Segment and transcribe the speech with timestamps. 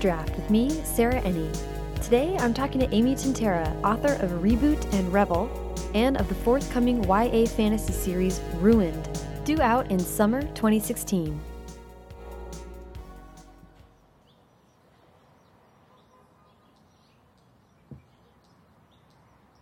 [0.00, 1.50] Draft with me, Sarah Ennie.
[2.02, 5.50] Today I'm talking to Amy Tintera, author of Reboot and Rebel,
[5.92, 9.08] and of the forthcoming YA fantasy series Ruined,
[9.44, 11.40] due out in summer 2016.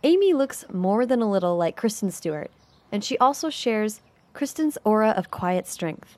[0.03, 2.51] Amy looks more than a little like Kristen Stewart,
[2.91, 4.01] and she also shares
[4.33, 6.15] Kristen's aura of quiet strength.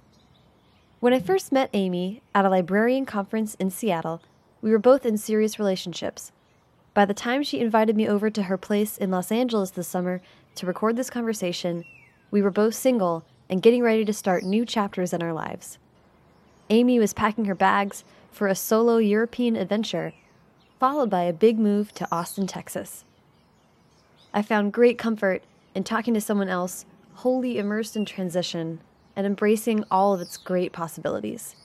[0.99, 4.21] When I first met Amy at a librarian conference in Seattle,
[4.62, 6.34] we were both in serious relationships.
[6.94, 10.20] By the time she invited me over to her place in Los Angeles this summer
[10.55, 11.85] to record this conversation,
[12.31, 15.77] we were both single and getting ready to start new chapters in our lives.
[16.70, 20.11] Amy was packing her bags for a solo European adventure,
[20.81, 23.06] followed by a big move to Austin, Texas.
[24.34, 28.81] I found great comfort in talking to someone else wholly immersed in transition
[29.15, 31.55] and embracing all of its great possibilities.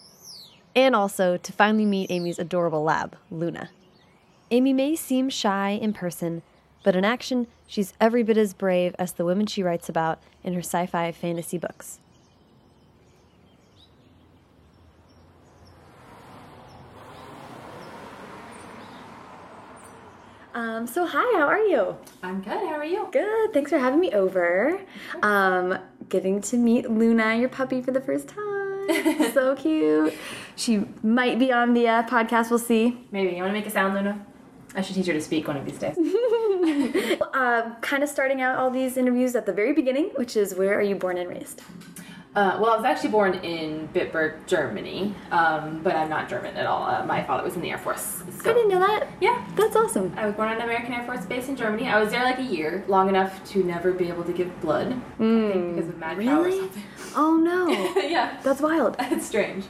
[0.75, 3.71] And also to finally meet Amy's adorable lab, Luna.
[4.51, 6.43] Amy may seem shy in person,
[6.83, 10.55] but in action, she's every bit as brave as the women she writes about in
[10.55, 11.99] her sci fi fantasy books.
[20.55, 21.97] Um, so hi, how are you?
[22.23, 22.53] I'm good.
[22.53, 23.09] How are you?
[23.11, 23.53] Good.
[23.53, 24.81] Thanks for having me over.
[25.21, 25.77] Um,
[26.09, 29.33] getting to meet Luna, your puppy, for the first time.
[29.33, 30.15] so cute.
[30.55, 32.51] She might be on the uh, podcast.
[32.51, 33.05] We'll see.
[33.11, 33.35] Maybe.
[33.35, 34.25] You want to make a sound, Luna?
[34.77, 35.97] I should teach her to speak one of these days.
[37.35, 40.79] uh, kind of starting out all these interviews at the very beginning, which is where
[40.79, 41.63] are you born and raised?
[42.35, 46.67] Uh, well, I was actually born in Bitburg, Germany, um, but I'm not German at
[46.67, 46.83] all.
[46.83, 48.23] Uh, my father was in the Air Force.
[48.43, 48.51] So.
[48.51, 49.07] I didn't know that.
[49.21, 49.47] Yeah.
[49.55, 50.13] That's awesome.
[50.17, 51.89] I was born on an American Air Force base in Germany.
[51.89, 55.01] I was there like a year, long enough to never be able to give blood.
[55.21, 56.29] Mm, I think because of mad really?
[56.29, 56.83] cow or something.
[57.15, 57.69] Oh no.
[58.03, 58.41] yeah.
[58.43, 58.97] That's wild.
[59.15, 59.65] It's strange.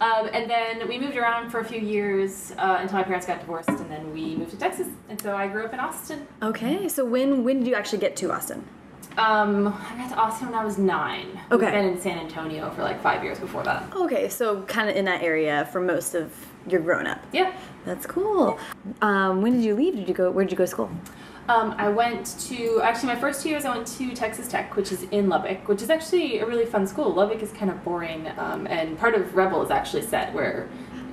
[0.00, 3.40] Um, and then we moved around for a few years uh, until my parents got
[3.40, 4.86] divorced, and then we moved to Texas.
[5.08, 6.28] And so I grew up in Austin.
[6.42, 6.88] Okay.
[6.88, 8.64] So when when did you actually get to Austin?
[9.16, 11.40] Um, I got to Austin when I was nine.
[11.52, 11.66] Okay.
[11.66, 13.84] We've been in San Antonio for like five years before that.
[13.94, 16.32] Okay, so kind of in that area for most of
[16.66, 17.20] your grown up.
[17.32, 17.54] Yeah.
[17.84, 18.58] That's cool.
[19.02, 19.94] Um, when did you leave?
[19.94, 20.30] Did you go?
[20.30, 20.90] Where did you go to school?
[21.48, 23.66] Um, I went to actually my first two years.
[23.66, 26.86] I went to Texas Tech, which is in Lubbock, which is actually a really fun
[26.86, 27.12] school.
[27.12, 30.70] Lubbock is kind of boring, um, and part of Rebel is actually set where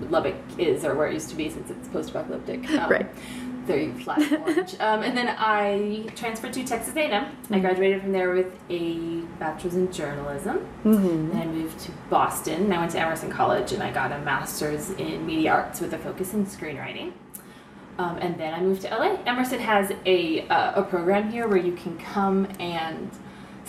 [0.09, 2.67] Lubbock is, or where it used to be, since it's post-apocalyptic.
[2.79, 3.09] Um, Right.
[3.71, 4.75] Very flat and orange.
[4.79, 7.11] um, and then I transferred to Texas A&M.
[7.11, 7.53] Mm-hmm.
[7.53, 10.59] I graduated from there with a bachelor's in journalism.
[10.83, 11.29] Mm-hmm.
[11.29, 12.63] Then I moved to Boston.
[12.63, 15.93] and I went to Emerson College, and I got a master's in media arts with
[15.93, 17.13] a focus in screenwriting.
[17.97, 19.17] Um, and then I moved to LA.
[19.25, 23.11] Emerson has a uh, a program here where you can come and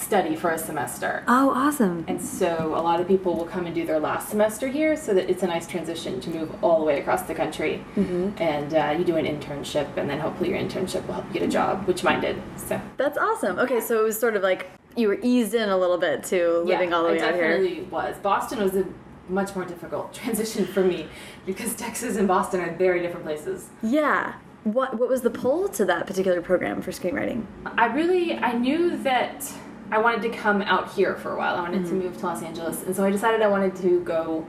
[0.03, 1.25] study for a semester.
[1.29, 2.05] Oh, awesome.
[2.09, 5.15] And so a lot of people will come and do their last semester here, so
[5.15, 7.85] that it's a nice transition to move all the way across the country.
[7.97, 11.43] And uh, you do an internship, and then hopefully your internship will help you get
[11.43, 12.43] a job, which mine did.
[12.57, 13.59] So That's awesome.
[13.59, 16.59] Okay, so it was sort of like you were eased in a little bit to
[16.65, 17.59] living yeah, all the way out here.
[17.59, 18.17] definitely was.
[18.19, 18.85] Boston was a
[19.29, 21.09] much more difficult transition for me
[21.47, 23.71] because Texas and Boston are very different places.
[23.83, 24.35] Yeah.
[24.65, 27.45] What What was the pull to that particular program for screenwriting?
[27.79, 29.53] I really I knew that
[29.93, 31.55] I wanted to come out here for a while.
[31.57, 32.01] I wanted Mm-hmm.
[32.01, 34.47] to move to Los Angeles, and so I decided I wanted to go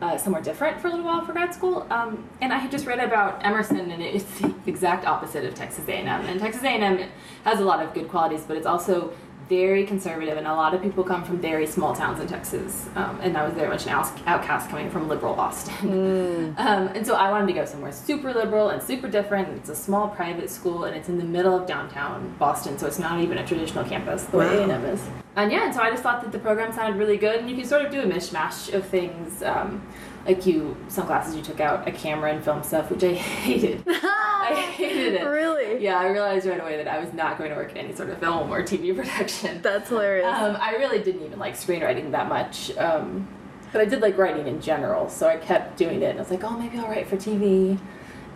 [0.00, 1.86] uh, somewhere different for a little while for grad school.
[1.90, 5.86] Um, and I had just read about Emerson, and it's the exact opposite of Texas
[5.88, 6.08] A&M.
[6.08, 7.06] And Texas A&M
[7.44, 9.12] has a lot of good qualities, but it's also
[9.48, 12.88] very conservative, and a lot of people come from very small towns in Texas.
[12.94, 13.92] Um, and I was very much an
[14.26, 16.54] outcast coming from liberal Boston.
[16.58, 19.48] um, and so I wanted to go somewhere super liberal and super different.
[19.56, 22.98] It's a small private school, and it's in the middle of downtown Boston, so it's
[22.98, 24.70] not even a traditional campus the way Wow.
[24.70, 25.02] A&M is.
[25.36, 27.56] And yeah, and so I just thought that the program sounded really good, and you
[27.56, 29.42] can sort of do a mishmash of things.
[29.42, 29.86] Um,
[30.28, 33.82] like you, some classes you took out a camera and film stuff, which I hated.
[33.88, 35.24] I hated it.
[35.24, 35.82] Really?
[35.82, 38.10] Yeah, I realized right away that I was not going to work in any sort
[38.10, 39.62] of film or TV production.
[39.62, 40.26] That's hilarious.
[40.26, 42.76] Um, I really didn't even like screenwriting that much.
[42.76, 43.26] Um,
[43.72, 46.10] but I did like writing in general, so I kept doing it.
[46.10, 47.78] And I was like, oh, maybe I'll write for TV.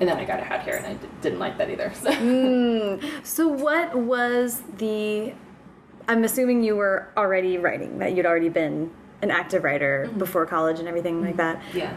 [0.01, 1.93] And then I got out here, and I d- didn't like that either.
[1.95, 2.11] So.
[2.11, 3.25] Mm.
[3.25, 5.35] So what was the?
[6.09, 7.99] I'm assuming you were already writing.
[7.99, 8.91] That you'd already been
[9.23, 10.19] an active writer mm-hmm.
[10.19, 11.59] before college and everything like mm-hmm.
[11.59, 11.63] that.
[11.75, 11.97] Yeah.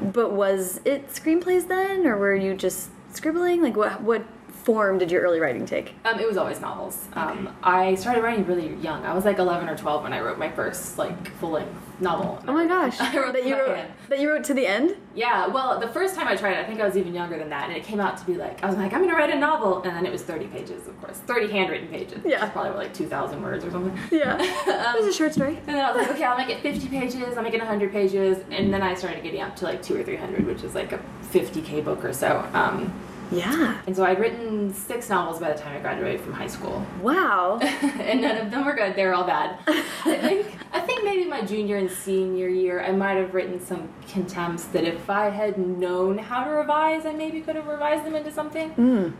[0.00, 3.62] But was it screenplays then, or were you just scribbling?
[3.62, 4.24] Like what what
[4.64, 5.94] form did your early writing take?
[6.04, 7.08] Um, it was always novels.
[7.14, 9.04] Um, I started writing really young.
[9.04, 12.42] I was like 11 or 12 when I wrote my first like full length novel.
[12.46, 13.00] Oh my gosh!
[13.00, 13.92] I wrote that you wrote hand.
[14.08, 14.96] that you wrote to the end.
[15.14, 17.50] Yeah, well, the first time I tried it, I think I was even younger than
[17.50, 19.38] that, and it came out to be like, I was like, I'm gonna write a
[19.38, 22.20] novel, and then it was 30 pages, of course, 30 handwritten pages.
[22.24, 22.48] Yeah.
[22.50, 23.98] probably like 2,000 words or something.
[24.10, 25.56] Yeah, Um, it was a short story.
[25.66, 27.92] And then I was like, okay, I'll make it 50 pages, I'll make it 100
[27.92, 30.92] pages, and then I started getting up to like two or 300, which is like
[30.92, 31.00] a
[31.32, 32.48] 50k book or so.
[32.54, 32.92] Um,
[33.32, 33.80] Yeah.
[33.86, 36.84] and so I'd written six novels by the time I graduated from high school.
[37.00, 37.58] Wow.
[37.62, 38.94] and none of them were good.
[38.94, 39.58] They were all bad.
[39.66, 43.88] I think I think maybe my junior and senior year, I might have written some
[44.08, 48.14] contempts that if I had known how to revise, I maybe could have revised them
[48.14, 48.72] into something.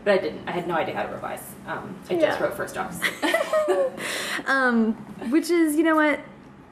[0.03, 0.47] But I didn't.
[0.47, 1.43] I had no idea how to revise.
[1.67, 2.99] Um, I just wrote first drafts.
[4.47, 4.93] um,
[5.29, 6.19] which is, you know what?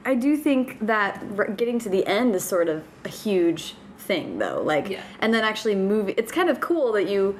[0.04, 4.60] I do think that getting to the end is sort of a huge thing, though.
[4.62, 5.02] Like, Yeah.
[5.20, 6.14] and then actually moving.
[6.18, 7.38] It's kind of cool that you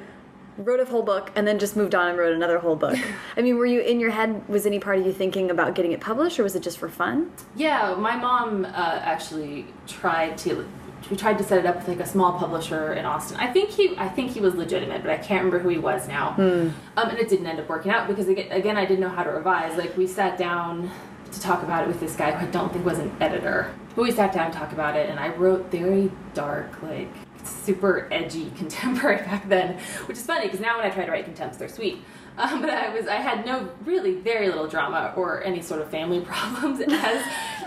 [0.59, 2.99] wrote a whole book and then just moved on and wrote another whole book.
[3.37, 4.47] I mean, were you in your head?
[4.49, 6.89] Was any part of you thinking about getting it published, or was it just for
[6.89, 7.31] fun?
[7.57, 8.69] yeah, my mom uh,
[9.03, 10.67] actually tried to.
[11.11, 13.37] We tried to set it up with like a small publisher in Austin.
[13.39, 16.07] I think he, I think he was legitimate, but I can't remember who he was
[16.07, 16.35] now.
[16.39, 19.31] Um, and it didn't end up working out because again, I didn't know how to
[19.31, 19.77] revise.
[19.77, 20.91] Like we sat down
[21.33, 23.73] to talk about it with this guy who I don't think was an editor.
[23.95, 27.09] But we sat down and talked about it, and I wrote very dark, like
[27.45, 31.25] super edgy contemporary back then, which is funny because now when I try to write
[31.25, 31.99] contempts, they're sweet.
[32.39, 35.91] Um, but I was I had no really very little drama or any sort of
[35.91, 37.23] family problems as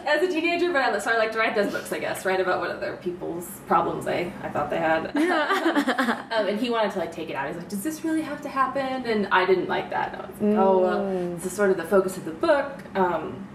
[0.08, 0.74] as a teenager.
[0.74, 2.98] But I, so I like to write those books, I guess, write about what other
[2.98, 5.16] people's problems I, I thought they had.
[5.16, 7.48] um, and he wanted to like take it out.
[7.48, 10.16] He's like, "Does this really have to happen?" And I didn't like that.
[10.16, 13.48] I was like, "Oh, well, this is sort of the focus of the book." Um,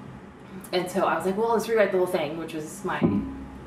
[0.72, 3.00] and so I was like, "Well, let's rewrite the whole thing," which was my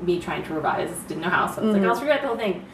[0.00, 0.90] me trying to revise.
[1.08, 2.66] Didn't know how, so I was like, "I'll just rewrite the whole thing."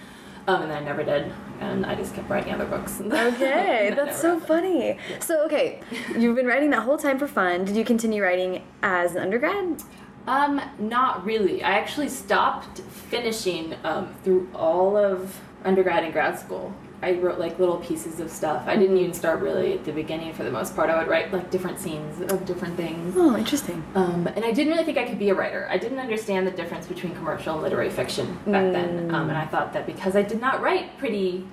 [0.47, 1.31] Um, and then I never did,
[1.61, 3.01] and I just kept writing other books.
[3.13, 4.99] Okay, that's so funny.
[5.21, 5.81] So, okay,
[6.17, 7.65] you've been writing that whole time for fun.
[7.67, 9.83] Did you continue writing as an undergrad?
[10.27, 11.63] Um, not really.
[11.63, 16.73] I actually stopped finishing um, through all of undergrad and grad school.
[17.03, 18.65] I wrote like little pieces of stuff.
[18.67, 20.91] I didn't even start really at the beginning for the most part.
[20.91, 23.15] I would write like different scenes of different things.
[23.17, 23.83] Oh, interesting.
[23.95, 25.67] Um, and I didn't really think I could be a writer.
[25.71, 29.15] I didn't understand the difference between commercial and literary fiction back then.
[29.15, 31.47] Um, and I thought that because I did not write pretty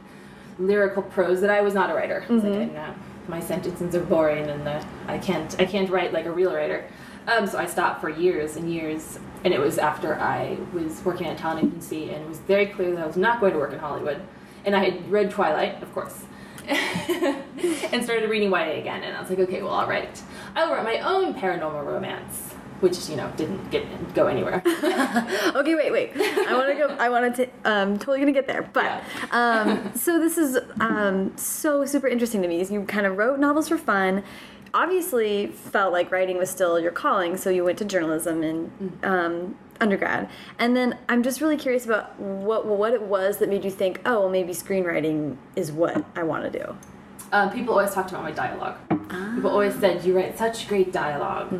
[0.60, 2.26] lyrical prose, that I was not a writer.
[2.30, 2.96] I was like, not-
[3.30, 6.86] my sentences are boring, and uh, I can't I can't write like a real writer.
[7.28, 9.20] Um, so I stopped for years and years.
[9.44, 12.66] And it was after I was working at a talent agency, and it was very
[12.66, 14.20] clear that I was not going to work in Hollywood.
[14.68, 16.26] And I had read Twilight, of course.
[16.68, 20.22] and started reading YA again, and I was like, okay, well, I'll write.
[20.58, 24.62] I'll write my own paranormal romance, which you know didn't get go anywhere.
[25.56, 26.12] okay, wait, wait.
[26.18, 26.94] I want to go.
[27.00, 27.50] I wanted to.
[27.64, 28.64] Um, totally gonna get there.
[28.74, 32.60] But um, so this is um, so super interesting to me.
[32.60, 34.22] Is you kind of wrote novels for fun.
[34.74, 39.00] Obviously, felt like writing was still your calling, so you went to journalism and.
[39.06, 40.30] um, undergrad.
[40.60, 44.02] And then I'm just really curious about what what it was that made you think,
[44.06, 46.76] oh, well, maybe screenwriting is what I want to do.
[47.32, 48.78] um, people always talked about my dialogue.
[49.36, 51.52] People always said you write such great dialog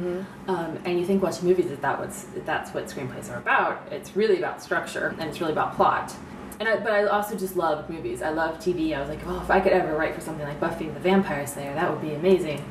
[0.48, 3.88] um, and you think watching movies that that what's that's what screenplays are about.
[3.92, 6.14] It's really about structure and it's really about plot.
[6.60, 8.22] And I, but I also just loved movies.
[8.24, 8.96] I loved TV.
[8.96, 11.46] I was like, oh, if I could ever write for something like Buffy the Vampire
[11.46, 12.64] Slayer, that would be amazing.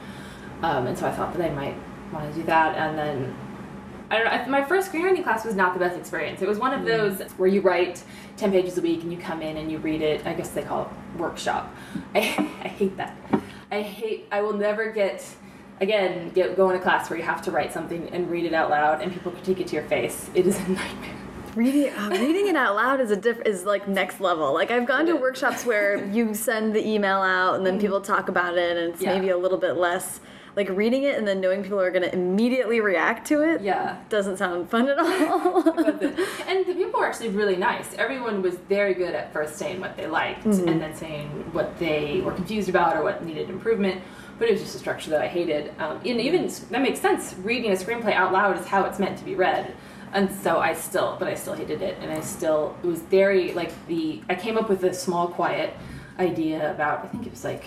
[0.63, 1.77] Um, and so I thought that I might
[2.13, 2.77] want to do that.
[2.77, 3.37] And then
[4.11, 4.51] I don't know.
[4.51, 6.41] My first screenwriting class was not the best experience.
[6.43, 8.03] It was one of those where you write
[8.37, 10.25] ten pages a week and you come in and you read it.
[10.27, 11.75] I guess they call it workshop.
[12.15, 12.19] I,
[12.63, 13.17] I hate that.
[13.71, 14.29] I hate.
[14.31, 15.25] I will never get
[15.81, 18.55] again get go in a class where you have to write something and read it
[18.55, 20.31] out loud and people critique it to your face.
[20.35, 21.15] It is a nightmare.
[21.57, 24.55] Reading uh, reading it out loud is a diff is like next level.
[24.55, 28.29] Like I've gone to workshops where you send the email out and then people talk
[28.29, 29.15] about it and it's Yeah.
[29.15, 30.21] maybe a little bit less
[30.57, 33.61] like reading it and then knowing people are going to immediately react to it.
[33.61, 33.99] Yeah.
[34.09, 35.63] Doesn't sound fun at all.
[36.49, 37.95] And the people were actually really nice.
[37.95, 42.23] Everyone was very good at first saying what they liked and then saying what they
[42.23, 44.01] were confused about or what needed improvement.
[44.39, 45.75] But it was just a structure that I hated.
[45.79, 47.35] Um, and even that makes sense.
[47.39, 49.75] Reading a screenplay out loud is how it's meant to be read.
[50.13, 51.99] And so I still, but I still hated it.
[52.01, 55.75] And I still, it was very like the, I came up with a small, quiet
[56.19, 57.65] idea about, I think it was like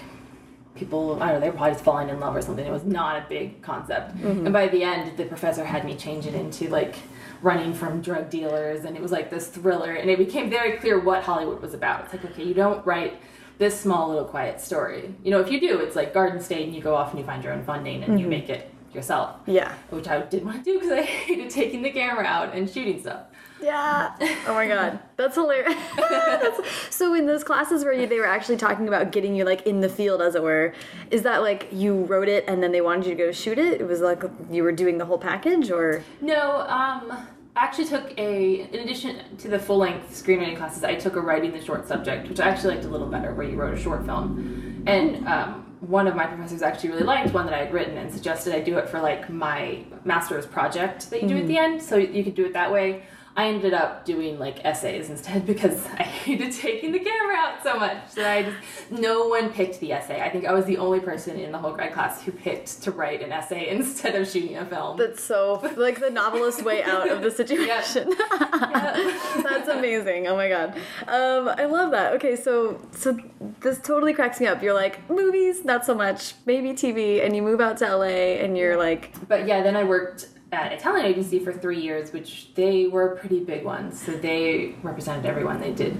[0.79, 2.65] people, I don't know, they were probably just falling in love or something.
[2.65, 4.17] It was not a big concept.
[4.17, 4.45] Mm-hmm.
[4.45, 6.95] And by the end, the professor had me change it into like
[7.41, 9.91] running from drug dealers, and it was like this thriller.
[9.93, 12.05] And it became very clear what Hollywood was about.
[12.05, 13.21] It's like, okay, you don't write
[13.59, 15.13] this small little quiet story.
[15.23, 17.25] You know, if you do, it's like Garden State, and you go off and you
[17.25, 18.29] find your own funding and you mm-hmm.
[18.29, 19.35] make it yourself.
[19.45, 19.73] yeah.
[19.91, 22.99] Which I didn't want to do because I hated taking the camera out and shooting
[22.99, 23.23] stuff.
[23.61, 24.13] Yeah.
[24.47, 25.73] Oh my god, that's hilarious.
[25.97, 29.65] That's- so in those classes where you, they were actually talking about getting you like
[29.67, 30.73] in the field, as it were,
[31.11, 33.81] is that like you wrote it and then they wanted you to go shoot it?
[33.81, 38.17] It was like you were doing the whole package, or No, um, I actually took
[38.17, 41.87] a, in addition to the full length screenwriting classes, I took a writing the short
[41.87, 44.83] subject, which I actually liked a little better, where you wrote a short film.
[44.87, 48.11] And um, one of my professors actually really liked one that I had written and
[48.11, 51.81] suggested I do it for like my master's project that you do at the end,
[51.81, 53.03] so you could do it that way.
[53.39, 57.79] I ended up doing like essays instead because I hated taking the camera out so
[57.79, 60.19] much that I just no one picked the essay.
[60.21, 62.91] I think I was the only person in the whole grad class who picked to
[62.91, 64.97] write an essay instead of shooting a film.
[64.97, 68.13] that's so like the novelist way out of the situation.
[68.29, 70.27] That's amazing.
[70.27, 70.75] Oh my god.
[71.07, 72.11] Um, I love that.
[72.15, 73.17] Okay, so so
[73.61, 74.61] this totally cracks me up.
[74.61, 78.57] You're like movies, not so much, maybe TV, and you move out to LA, and
[78.57, 82.87] you're like, But yeah, then I worked at talent agency for three years, which they
[82.87, 84.01] were pretty big ones.
[84.01, 85.61] So they represented everyone.
[85.61, 85.97] They did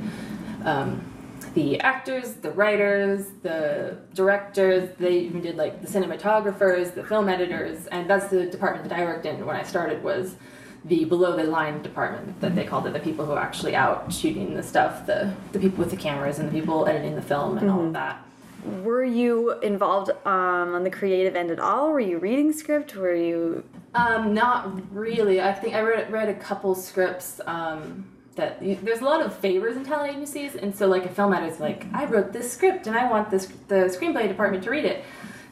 [0.66, 1.06] um,
[1.54, 4.90] the actors, the writers, the directors.
[4.98, 9.04] They even did like the cinematographers, the film editors, and that's the department that I
[9.04, 10.04] worked in when I started.
[10.04, 10.36] Was
[10.86, 14.12] the below the line department that they called it, the people who are actually out
[14.12, 17.58] shooting the stuff, the the people with the cameras and the people editing the film
[17.58, 18.24] and all of that.
[18.84, 21.92] were you involved um, on the creative end at all?
[21.92, 22.96] Were you reading script?
[22.96, 23.64] Were you?
[23.96, 25.42] Um, not really.
[25.42, 27.42] I think I read, read a couple scripts.
[27.46, 28.06] Um,
[28.36, 31.60] that there's a lot of favors in talent agencies, and so like a film editor's
[31.60, 35.04] like, I wrote this script and I want this the screenplay department to read it.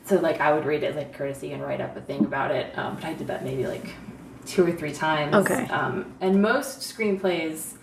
[0.05, 2.77] So like I would read it like courtesy and write up a thing about it.
[2.77, 3.89] Um, but I did that maybe like
[4.45, 5.35] two or three times.
[5.35, 5.67] Okay.
[5.67, 7.73] Um, and most screenplays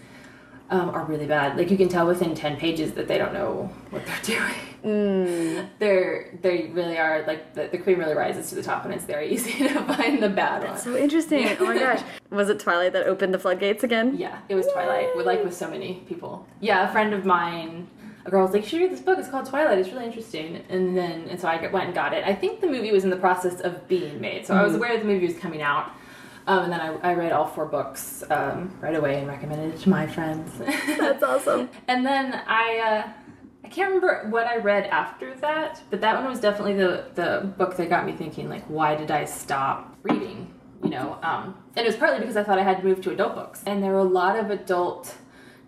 [0.70, 1.58] um, are really bad.
[1.58, 4.73] Like you can tell within ten pages that they don't know what they're doing.
[4.84, 8.92] Mm, They're they really are like the, the cream really rises to the top, and
[8.92, 10.76] it's very easy to find the bad one.
[10.78, 11.48] so interesting.
[11.58, 12.02] Oh my gosh.
[12.30, 14.16] Was it Twilight that opened the floodgates again?
[14.18, 15.16] Yeah, it was Twilight.
[15.16, 16.46] With like with so many people.
[16.60, 17.88] Yeah, a friend of mine,
[18.26, 19.18] a girl was like, "You should read this book.
[19.18, 19.78] It's called Twilight.
[19.78, 22.24] It's really interesting." And then and so I went and got it.
[22.26, 24.98] I think the movie was in the process of being made, so I was aware
[24.98, 25.92] the movie was coming out.
[26.46, 29.80] Um, and then I, I read all four books um, right away and recommended it
[29.80, 30.52] to my friends.
[30.98, 31.70] That's awesome.
[31.88, 33.12] and then I uh,
[33.64, 37.52] I can't remember what I read after that, but that one was definitely the the
[37.56, 40.52] book that got me thinking like, why did I stop reading?
[40.83, 43.11] You know, um, and it was partly because I thought I had to move to
[43.11, 45.16] adult books, and there were a lot of adult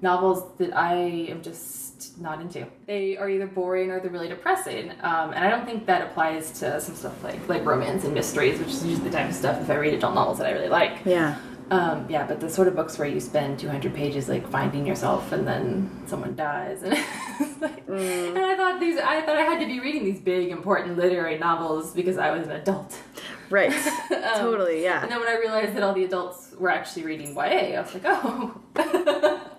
[0.03, 2.67] novels that I am just not into.
[2.87, 6.51] They are either boring or they're really depressing, um, and I don't think that applies
[6.61, 9.63] to some stuff like like romance and mysteries, which is usually the type of stuff
[9.63, 10.99] if I read adult novels that I really like.
[11.07, 11.39] Yeah.
[11.71, 15.33] Um, yeah, but the sort of books where you spend 200 pages like finding yourself
[15.33, 16.93] and then someone dies and,
[17.61, 20.97] like, and I thought these I thought I had to be reading these big important
[20.97, 22.99] literary novels because I was an adult.
[23.51, 23.73] Right.
[24.27, 24.83] Um, totally.
[24.83, 25.03] Yeah.
[25.03, 27.95] And then when I realized that all the adults were actually reading YA, I was
[27.95, 28.61] like, oh.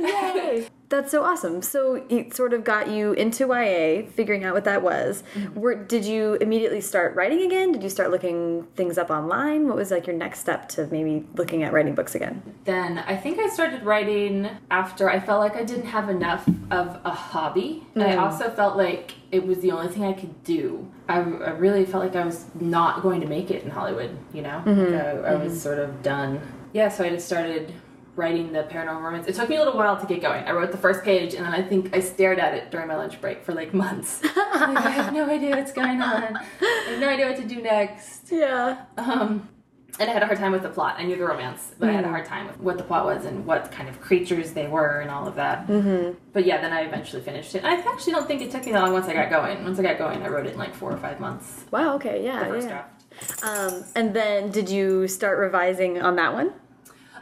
[0.00, 0.68] Yay!
[0.88, 1.60] That's so awesome.
[1.62, 5.22] So it sort of got you into YA, figuring out what that was.
[5.34, 5.60] Mm-hmm.
[5.60, 7.72] Were, did you immediately start writing again?
[7.72, 9.68] Did you start looking things up online?
[9.68, 12.42] What was like your next step to maybe looking at writing books again?
[12.68, 17.00] then I think I started writing after I felt like I didn't have enough of
[17.04, 17.86] a hobby.
[17.94, 18.20] And I mm.
[18.20, 20.86] also felt like it was the only thing I could do.
[21.08, 24.42] I, I really felt like I was not going to make it in Hollywood, you
[24.42, 24.62] know?
[24.64, 24.92] Mm-hmm.
[24.92, 25.60] Like I, I was mm-hmm.
[25.60, 26.40] sort of done.
[26.74, 27.72] Yeah, so I just started
[28.18, 29.28] writing the paranormal romance.
[29.28, 30.44] It took me a little while to get going.
[30.44, 32.96] I wrote the first page and then I think I stared at it during my
[32.96, 34.22] lunch break for like months.
[34.24, 36.36] like, I have no idea what's going on.
[36.36, 38.30] I have no idea what to do next.
[38.30, 38.82] Yeah.
[38.96, 39.48] Um,
[40.00, 40.96] and I had a hard time with the plot.
[40.98, 43.24] I knew the romance, but I had a hard time with what the plot was
[43.24, 45.66] and what kind of creatures they were and all of that.
[45.66, 46.18] Mm-hmm.
[46.32, 47.64] But yeah, then I eventually finished it.
[47.64, 49.64] I actually don't think it took me that long once I got going.
[49.64, 51.64] Once I got going, I wrote it in like four or five months.
[51.70, 51.94] Wow.
[51.94, 52.24] Okay.
[52.24, 52.40] Yeah.
[52.40, 52.82] The first yeah.
[53.20, 53.44] draft.
[53.44, 56.52] Um, and then did you start revising on that one?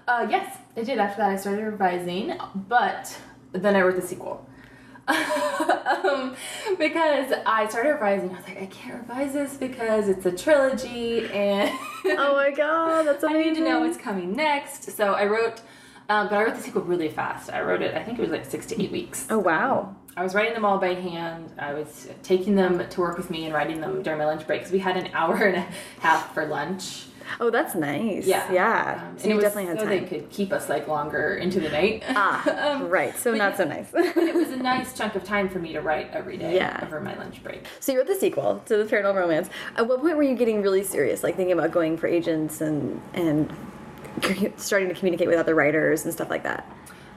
[0.09, 0.99] Uh, yes, I did.
[0.99, 3.17] After that, I started revising, but
[3.53, 4.47] then I wrote the sequel.
[5.09, 6.35] um,
[6.79, 11.27] because I started revising, I was like, I can't revise this because it's a trilogy
[11.29, 11.71] and
[12.05, 14.91] Oh my god, that's I need to know what's coming next.
[14.91, 15.61] So I wrote,
[16.09, 17.51] um, but I wrote the sequel really fast.
[17.53, 19.27] I wrote it, I think it was like six to eight weeks.
[19.31, 19.95] Oh wow.
[20.17, 21.53] I was writing them all by hand.
[21.59, 24.61] I was taking them to work with me and writing them during my lunch break
[24.61, 25.69] because we had an hour and a
[26.01, 27.07] half for lunch.
[27.41, 28.27] Oh, that's nice.
[28.27, 29.03] Yeah, Yeah.
[29.11, 30.01] Um, so and you definitely had so time.
[30.01, 32.03] they could keep us like longer into the night.
[32.09, 33.17] Ah, Um, right.
[33.17, 33.57] So not yeah.
[33.57, 33.89] so nice.
[33.93, 36.81] but it was a nice chunk of time for me to write every day Yeah.
[36.83, 37.65] over my lunch break.
[37.81, 39.49] So you wrote the sequel to the Paranormal Romance.
[39.77, 43.01] At what point were you getting really serious, like thinking about going for agents and
[43.15, 43.53] and
[44.57, 46.71] starting to communicate with other writers and stuff like that?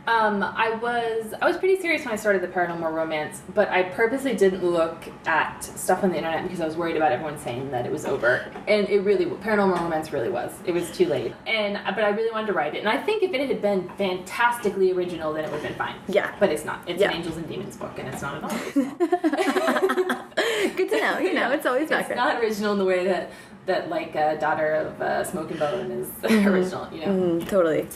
[0.09, 3.83] Um, I was I was pretty serious when I started the paranormal romance, but I
[3.83, 7.69] purposely didn't look at stuff on the internet because I was worried about everyone saying
[7.69, 8.51] that it was over.
[8.67, 10.51] And it really paranormal romance really was.
[10.65, 11.35] It was too late.
[11.45, 12.79] And but I really wanted to write it.
[12.79, 15.95] And I think if it had been fantastically original, then it would have been fine.
[16.07, 16.33] Yeah.
[16.39, 16.79] But it's not.
[16.89, 17.09] It's Yeah.
[17.09, 18.49] an Angels and Demons book, and it's not at all.
[18.49, 20.25] original.
[20.75, 21.19] Good to know.
[21.19, 23.29] You know, it's always it's not original in the way that
[23.67, 26.09] that like uh, daughter of uh, Smoke and Bone is
[26.47, 26.87] original.
[26.91, 27.07] You know.
[27.41, 27.87] Mm, totally.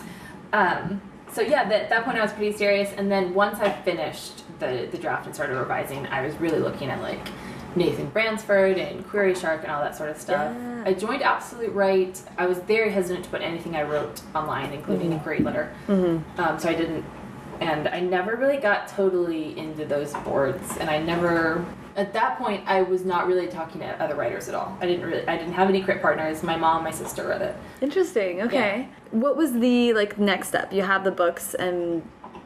[0.51, 1.01] Um,
[1.33, 4.43] so yeah, that, at that point I was pretty serious, and then once I finished
[4.59, 7.27] the the draft and started revising, I was really looking at like
[7.75, 10.55] Nathan Bransford and QueryShark and all that sort of stuff.
[10.55, 10.83] Yeah.
[10.85, 12.21] I joined Absolute Write.
[12.37, 15.73] I was very hesitant to put anything I wrote online, including a query letter.
[15.87, 16.39] Mm-hmm.
[16.39, 17.05] Um, so I didn't,
[17.61, 21.65] and I never really got totally into those boards, and I never.
[21.95, 24.75] At that point, I was not really talking to other writers at all.
[24.81, 25.27] I didn't really.
[25.27, 26.41] I didn't have any crit partners.
[26.43, 27.55] My mom, my sister read it.
[27.81, 28.41] Interesting.
[28.41, 28.87] Okay.
[29.11, 30.73] What was the like next step?
[30.73, 32.01] You have the books, and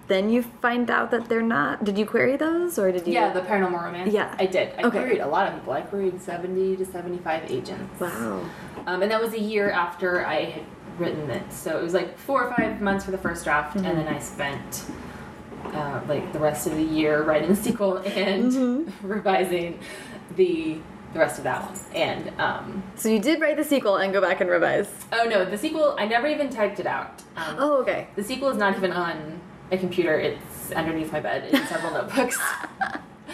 [0.09, 1.85] then you find out that they're not.
[1.85, 3.13] Did you query those, or did you?
[3.13, 4.11] Yeah, the paranormal romance.
[4.11, 4.35] Yeah.
[4.37, 4.73] I did.
[4.77, 4.99] I Okay.
[4.99, 5.71] queried a lot of people.
[5.73, 8.01] I queried 70 to 75 agents.
[8.01, 8.41] Wow.
[8.85, 10.63] Um, and that was a year after I had
[10.97, 11.53] written it.
[11.53, 13.95] So it was like four or five months for the first draft, and Mm-hmm.
[13.97, 14.83] then I spent
[15.75, 19.07] uh, like the rest of the year writing the sequel and Mm-hmm.
[19.07, 19.79] revising
[20.35, 20.77] the
[21.13, 21.79] the rest of that one.
[21.95, 24.89] And um, So you did write the sequel and go back and revise.
[25.13, 27.21] oh no, the sequel I never even typed it out.
[27.37, 28.07] Um, Oh, okay.
[28.15, 29.39] The sequel is not even on
[29.71, 30.19] a computer.
[30.19, 32.37] It's underneath my bed in several notebooks.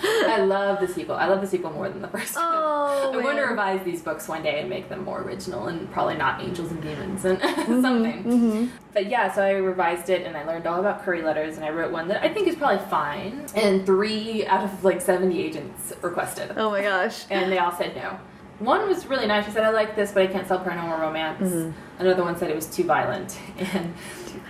[0.04, 1.16] I love the sequel.
[1.16, 2.44] I love the sequel more than the first one.
[2.46, 5.90] Oh, I want to revise these books one day and make them more original and
[5.92, 8.72] probably not angels and demons and Mm-hmm, something.
[8.94, 11.70] But yeah, so I revised it and I learned all about query letters and I
[11.70, 13.46] wrote one that I think is probably fine.
[13.56, 16.54] And three out of like 70 agents requested.
[16.58, 17.26] Oh my gosh.
[17.30, 18.20] And they all said no.
[18.60, 19.46] One was really nice.
[19.46, 21.42] She said, I like this, but I can't sell paranormal romance.
[21.50, 21.72] Mm-hmm.
[22.00, 23.38] Another one said it was too violent.
[23.74, 23.94] And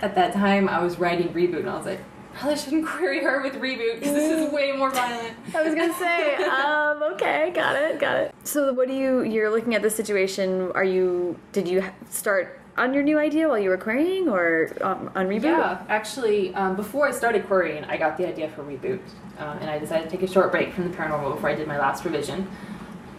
[0.02, 2.00] at that time, I was writing Reboot, and I was like,
[2.34, 5.34] probably shouldn't query her with Reboot because this is way more violent.
[5.54, 8.34] I was gonna say, um, okay, got it, got it.
[8.44, 9.22] So, what do you?
[9.22, 10.70] You're looking at the situation.
[10.74, 11.38] Are you?
[11.52, 15.44] Did you start on your new idea while you were querying, or um, on reboot?
[15.44, 19.00] Yeah, actually, um, before I started querying, I got the idea for Reboot.
[19.38, 21.66] Um, and I decided to take a short break from the paranormal before I did
[21.66, 22.48] my last revision.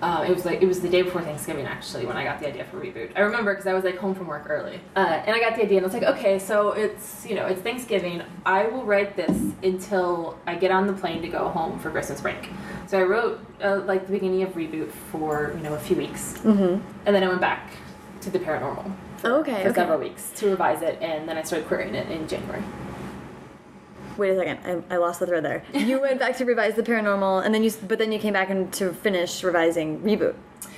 [0.01, 2.47] Uh, it was like it was the day before Thanksgiving actually when I got the
[2.47, 3.11] idea for reboot.
[3.15, 5.63] I remember because I was like home from work early, uh, and I got the
[5.63, 8.21] idea and I was like, okay, so it's you know it's Thanksgiving.
[8.45, 9.31] I will write this
[9.63, 12.49] until I get on the plane to go home for Christmas break.
[12.87, 16.33] So I wrote uh, like the beginning of reboot for you know a few weeks,
[16.43, 16.81] Mm-hmm.
[17.05, 17.71] and then I went back
[18.21, 19.73] to the paranormal for, Okay, for okay.
[19.81, 22.63] several weeks to revise it, and then I started querying it in January.
[24.17, 25.63] Wait a second, I, I lost the thread there.
[25.73, 28.49] You went back to revise the paranormal, and then you, but then you came back
[28.49, 30.35] and to finish revising reboot.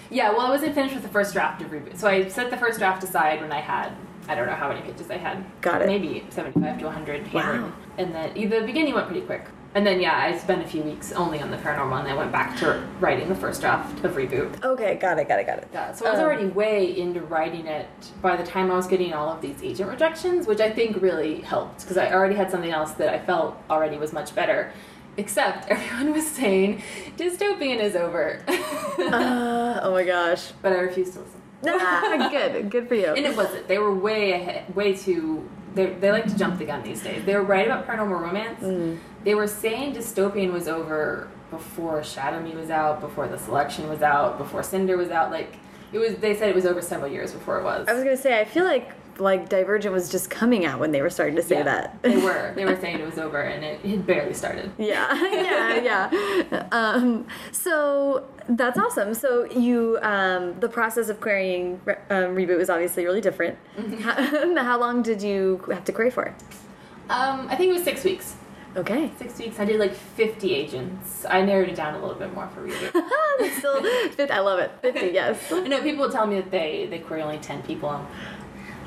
[0.09, 2.57] Yeah, well, I wasn't finished with the first draft of reboot, so I set the
[2.57, 3.91] first draft aside when I had
[4.29, 5.43] I don't know how many pages I had.
[5.61, 5.87] Got it.
[5.87, 7.63] Maybe seventy-five to one hundred handwritten.
[7.63, 7.73] Wow.
[7.97, 9.45] And then the beginning went pretty quick.
[9.75, 12.31] And then yeah, I spent a few weeks only on the paranormal, and I went
[12.31, 14.63] back to writing the first draft of reboot.
[14.63, 15.67] Okay, got it, got it, got it.
[15.71, 17.87] Yeah, so I was Um, already way into writing it
[18.21, 21.41] by the time I was getting all of these agent rejections, which I think really
[21.41, 24.71] helped because I already had something else that I felt already was much better.
[25.17, 26.81] Except everyone was saying
[27.17, 30.51] dystopian is over, Uh, oh my gosh.
[30.61, 31.36] but I refused to listen.
[31.63, 33.07] Good, good for you.
[33.07, 33.67] And it wasn't.
[33.67, 35.49] They were way ahead, way too.
[35.73, 37.23] They, they like to jump the gun these days.
[37.25, 38.63] They were right about paranormal romance.
[38.63, 38.99] Mm.
[39.23, 44.01] They were saying dystopian was over before Shatter Me was out, before The Selection was
[44.01, 45.31] out, before Cinder was out.
[45.31, 45.55] Like
[45.91, 46.15] it was.
[46.15, 47.87] They said it was over several years before it was.
[47.87, 51.01] I was gonna say, I feel like like Divergent was just coming out when they
[51.01, 52.01] were starting to say Yeah, that.
[52.03, 52.51] they were.
[52.55, 54.71] They were saying it was over, and it had barely started.
[54.77, 56.09] yeah, yeah,
[56.51, 56.67] yeah.
[56.71, 59.13] Um, so that's awesome.
[59.13, 63.57] So you, um, the process of querying re- um, reboot was obviously really different.
[64.01, 66.33] how, how long did you have to query for?
[67.09, 68.35] Um, I think it was six weeks.
[68.75, 69.09] Okay.
[69.17, 69.59] Six weeks.
[69.59, 71.25] I did like fifty agents.
[71.27, 72.91] I narrowed it down a little bit more for reboot.
[73.57, 74.71] Still, 50, I love it.
[74.81, 75.51] 50, yes.
[75.51, 78.05] I know people tell me that they they query only ten people.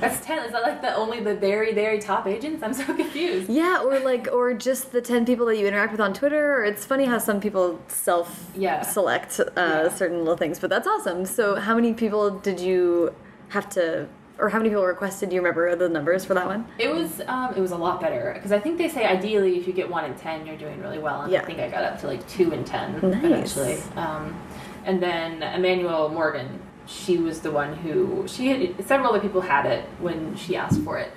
[0.00, 0.44] That's ten.
[0.44, 2.62] Is that like the only the very very top agents?
[2.62, 3.50] I'm so confused.
[3.50, 6.54] Yeah, or like, or just the 10 people that you interact with on Twitter.
[6.54, 8.82] Or it's funny how some people self Yeah.
[8.82, 9.88] select uh, Yeah.
[9.88, 11.24] certain little things, but that's awesome.
[11.26, 13.14] So, how many people did you
[13.50, 14.06] have to,
[14.38, 15.28] or how many people requested?
[15.28, 16.66] Do you remember the numbers for that one?
[16.78, 19.66] It was um, it was a lot better because I think they say ideally if
[19.66, 21.42] you get one in ten you're doing really well and Yeah.
[21.42, 23.24] I think I got up to like two in ten Nice.
[23.56, 23.78] eventually.
[23.96, 24.34] Um,
[24.86, 26.59] and then Emmanuelle Morgen,
[26.90, 30.80] she was the one who she had several other people had it when she asked
[30.82, 31.12] for it.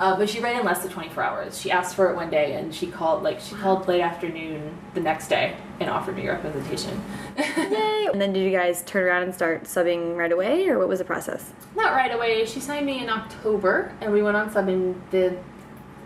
[0.00, 1.60] Uh, but she read in less than 24 hours.
[1.60, 5.00] She asked for it one day, and she called like she called late afternoon the
[5.00, 7.00] next day and offered me representation.
[7.38, 8.08] Yay!
[8.12, 10.98] And then did you guys turn around and start subbing right away, or what was
[10.98, 11.52] the process?
[11.76, 12.44] Not right away.
[12.44, 15.38] She signed me in October, and we went on subbing the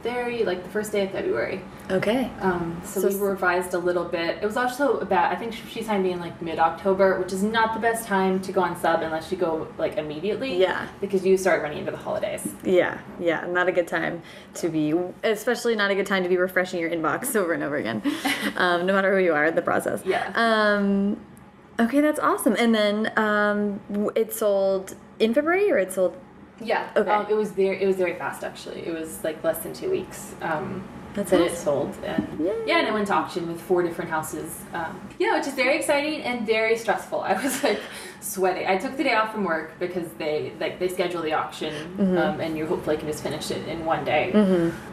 [0.03, 1.63] very like the first day of February.
[1.91, 2.31] Okay.
[2.41, 4.39] Um, so, So we revised a little bit.
[4.43, 7.43] It was also about I think she signed me in like mid October, which is
[7.43, 10.57] not the best time to go on sub unless you go like immediately.
[10.57, 10.89] Yeah.
[11.01, 12.47] Because you start running into the holidays.
[12.63, 14.23] Yeah, yeah, not a good time
[14.55, 17.77] to be, especially not a good time to be refreshing your inbox over and over
[17.77, 18.03] again,
[18.57, 20.03] um, no matter who you are in the process.
[20.05, 20.31] Yeah.
[20.35, 21.19] Um,
[21.81, 22.55] okay, that's awesome.
[22.59, 23.81] And then um,
[24.15, 26.17] it sold in February, or it sold.
[26.61, 26.91] Yeah.
[26.97, 27.11] Okay.
[27.11, 28.87] Um, it was very it was very fast actually.
[28.87, 30.35] It was like less than two weeks.
[30.43, 30.83] Um,
[31.15, 31.65] That's that it awesome.
[31.65, 32.63] sold and Yay.
[32.67, 34.61] yeah, and it went to auction with four different houses.
[34.73, 37.21] Um, yeah, which is very exciting and very stressful.
[37.27, 37.81] I was like
[38.21, 38.67] sweating.
[38.67, 42.19] I took the day off from work because they like they schedule the auction Mm-hmm.
[42.19, 44.31] um, and you hopefully can just finish it in one day.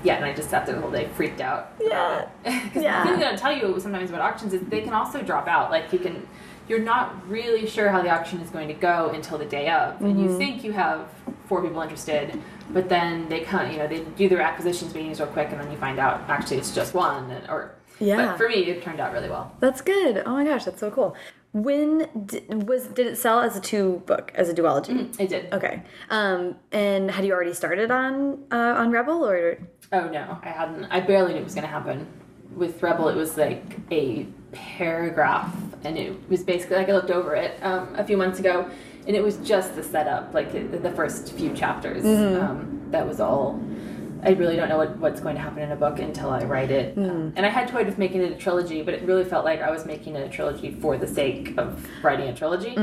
[0.04, 1.74] Yeah, and I just sat there the whole day, freaked out.
[1.80, 2.28] Yeah.
[2.44, 3.04] Because Yeah.
[3.04, 5.70] the thing that I tell you sometimes about auctions is they can also drop out.
[5.70, 6.26] Like you can,
[6.68, 10.02] you're not really sure how the auction is going to go until the day of,
[10.02, 10.24] and Mm-hmm.
[10.24, 11.08] you think you have
[11.48, 15.30] four people interested, but then they come, you know, they do their acquisitions meetings real
[15.30, 17.30] quick, and then you find out actually it's just one.
[17.30, 18.18] And, or Yeah.
[18.32, 19.56] But for me, it turned out really well.
[19.60, 20.24] That's good.
[20.26, 21.16] Oh my gosh, that's so cool.
[21.54, 25.18] When did, was did it sell as a two book as a duology?
[25.20, 25.54] It did.
[25.54, 25.84] Okay.
[26.10, 29.58] Um, and had you already started on uh, on Rebel or?
[29.94, 30.86] Oh no, I hadn't.
[30.86, 32.08] I barely knew it was going to happen.
[32.56, 37.36] With Rebel, it was like a paragraph, and it was basically like I looked over
[37.36, 38.68] it um, a few months ago,
[39.06, 42.04] and it was just the setup, like the, the first few chapters.
[42.04, 43.62] Um, that was all.
[44.24, 46.72] I really don't know what, what's going to happen in a book until I write
[46.72, 46.98] it.
[46.98, 49.62] Um, and I had toyed with making it a trilogy, but it really felt like
[49.62, 52.74] I was making it a trilogy for the sake of writing a trilogy.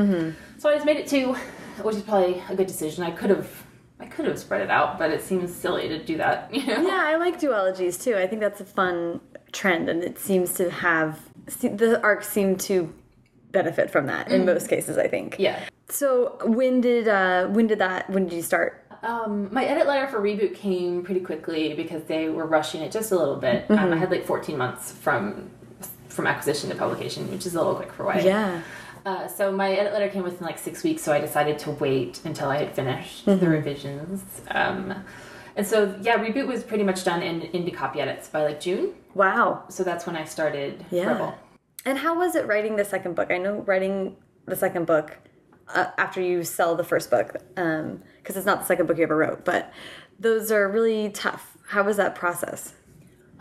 [0.58, 1.34] So I just made it two,
[1.82, 3.02] which is probably a good decision.
[3.02, 3.50] I could have.
[3.98, 6.52] I could have spread it out, but it seems silly to do that.
[6.54, 6.82] You know?
[6.82, 8.16] Yeah, I like duologies too.
[8.16, 9.20] I think that's a fun
[9.52, 12.92] trend, and it seems to have the arcs seem to
[13.50, 14.98] benefit from that in most cases.
[14.98, 15.36] I think.
[15.38, 15.60] Yeah.
[15.88, 18.78] So when did uh, when did that when did you start?
[19.02, 23.10] Um, my edit letter for reboot came pretty quickly because they were rushing it just
[23.10, 23.68] a little bit.
[23.68, 25.50] Um, I had like 14 months from
[26.08, 28.20] from acquisition to publication, which is a little quick for YA.
[28.22, 28.62] Yeah.
[29.04, 32.20] Uh, so my edit letter came within like six weeks, so I decided to wait
[32.24, 34.22] until I had finished the revisions.
[34.48, 35.04] Um,
[35.56, 38.94] and so yeah, reboot was pretty much done in into copy edits by like June.
[39.14, 39.64] Wow.
[39.68, 41.06] So that's when I started Yeah.
[41.12, 41.34] Rebel.
[41.84, 43.30] And how was it writing the second book?
[43.30, 45.18] I know writing the second book
[45.74, 49.16] uh, after you sell the first book, because it's not the second book you ever
[49.16, 49.72] wrote, but
[50.18, 51.56] those are really tough.
[51.68, 52.74] How was that process?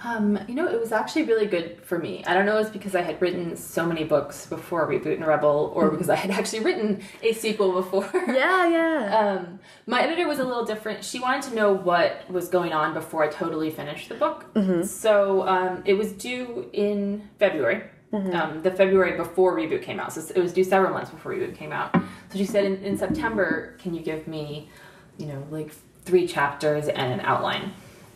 [0.04, 2.24] Um, you know, it was actually really good for me.
[2.26, 5.28] I don't know, if it's because I had written so many books before Reboot and
[5.28, 8.10] Rebel, or because I had actually written a sequel before.
[8.28, 9.18] Yeah, yeah.
[9.20, 11.04] Um, my editor was a little different.
[11.04, 14.46] She wanted to know what was going on before I totally finished the book.
[14.84, 17.84] So um, it was due in February,
[18.14, 20.14] um, the February before Reboot came out.
[20.14, 21.94] So it was due several months before Reboot came out.
[22.30, 24.70] So she said, in, in September, can you give me,
[25.18, 25.72] you know, like
[26.06, 27.74] three chapters and an outline?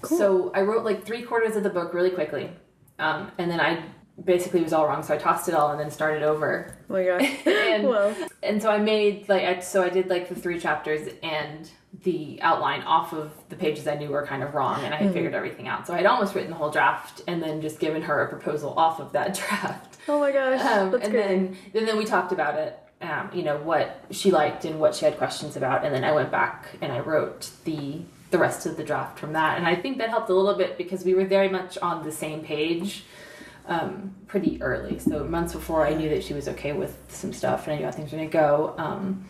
[0.09, 2.49] So I wrote like three quarters of the book really quickly.
[2.99, 3.83] Um, and then I
[4.23, 5.03] basically was all wrong.
[5.03, 7.29] So I tossed it all and then started over oh my gosh.
[7.45, 8.15] and Whoa.
[8.43, 11.69] and so I made like I, so I did like the three chapters and
[12.03, 15.13] the outline off of the pages I knew were kind of wrong, and I had
[15.13, 15.87] figured everything out.
[15.87, 18.99] So I'd almost written the whole draft and then just given her a proposal off
[18.99, 19.97] of that draft.
[20.07, 20.61] Oh my gosh.
[20.61, 21.27] Um, That's and great.
[21.27, 22.79] then and then we talked about it.
[23.01, 26.11] Um, you know what she liked and what she had questions about, and then I
[26.11, 28.01] went back and I wrote the
[28.35, 29.57] the rest of the draft from that.
[29.57, 32.11] And I think that helped a little bit because we were very much on the
[32.11, 33.05] same page
[33.65, 34.99] um, pretty early.
[34.99, 37.85] So months before I knew that she was okay with some stuff and I knew
[37.85, 38.75] how things were gonna go.
[38.77, 39.25] Um,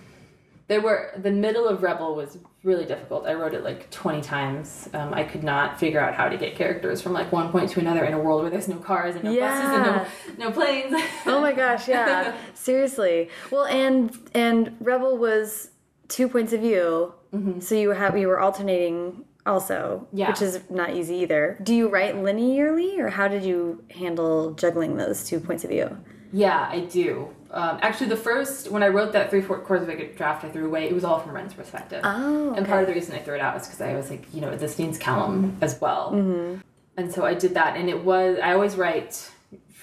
[0.68, 3.28] there were the middle of Rebel was really difficult.
[3.28, 4.90] I wrote it like twenty times.
[4.96, 7.80] Um, I could not figure out how to get characters from like one point to
[7.80, 10.96] another in a world where there's no cars and no buses and no no planes.
[11.28, 12.36] Oh my gosh, yeah.
[12.56, 13.30] Seriously.
[13.52, 15.70] Well, and and Rebel was
[16.08, 17.14] two points of view.
[17.60, 20.30] So you have you were alternating also, Yeah.
[20.30, 21.58] which is not easy either.
[21.62, 25.98] Do you write linearly or how did you handle juggling those two points of view?
[26.32, 27.30] Yeah, I do.
[27.52, 30.50] Um, actually, the first when I wrote that three four quarters of a draft, I
[30.50, 30.86] threw away.
[30.90, 32.02] It was all from Ren's perspective.
[32.04, 32.58] Oh, okay.
[32.58, 34.42] And part of the reason I threw it out is because I was like, you
[34.42, 36.12] know, this needs Callum as well.
[36.14, 36.62] Mm-hmm.
[36.98, 39.30] And so I did that, and it was I always write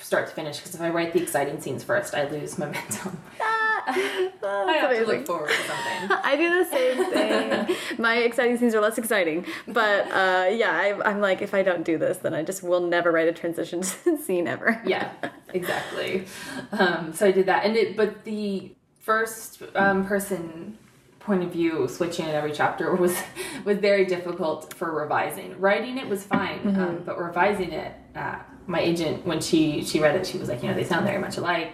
[0.01, 3.19] start to finish because if I write the exciting scenes first, I lose momentum.
[4.45, 6.19] I have to look forward to something.
[6.25, 7.77] I do the same thing.
[7.99, 11.85] My exciting scenes are less exciting, but uh, yeah, I, I'm like, if I don't
[11.85, 14.81] do this, then I just will never write a transition scene ever.
[14.87, 15.13] yeah,
[15.53, 16.27] exactly.
[16.73, 17.97] Um, so I did that, and it.
[17.97, 20.79] But the first um, person
[21.21, 23.17] point of view switching in every chapter was
[23.65, 25.59] was very difficult for revising.
[25.61, 30.17] Writing it was fine, um, but revising it, uh, my agent when she she read
[30.17, 31.73] it, she was like, you know, they sound very much alike,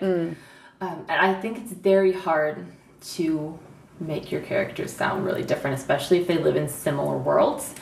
[0.80, 2.66] um, and I think it's very hard
[3.14, 3.58] to
[4.00, 7.74] make your characters sound really different, especially if they live in similar worlds.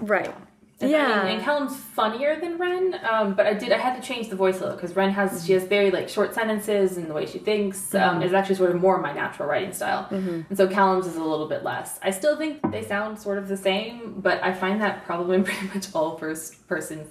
[0.00, 0.34] Right.
[0.80, 1.20] And, Yeah.
[1.20, 4.28] I mean, and Callum's funnier than Ren, um, but I did I had to change
[4.28, 7.14] the voice a little because Ren has she has very like short sentences and the
[7.14, 10.66] way she thinks um, is actually sort of more my natural writing style, and so
[10.66, 12.00] Callum's is a little bit less.
[12.02, 15.44] I still think they sound sort of the same, but I find that problem in
[15.48, 17.06] pretty much all first person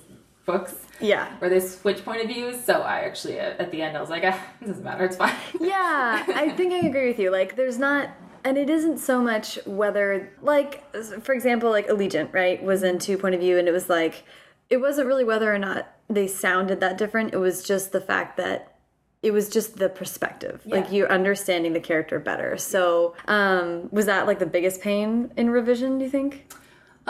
[0.45, 1.27] books Yeah.
[1.39, 2.63] where they switch point of views.
[2.63, 5.17] So I actually at, at the end I was like, ah, it doesn't matter, it's
[5.17, 5.35] fine.
[5.59, 7.29] Yeah, I think I agree with you.
[7.31, 8.09] Like, there's not,
[8.43, 10.83] and it isn't so much whether, like,
[11.23, 14.23] for example, like Allegiant, right, was in two point of view, and it was like,
[14.69, 17.33] it wasn't really whether or not they sounded that different.
[17.33, 18.77] It was just the fact that
[19.21, 22.57] it was just the perspective, like you're understanding the character better.
[22.57, 25.99] So, um, was that like the biggest pain in revision?
[25.99, 26.51] Do you think?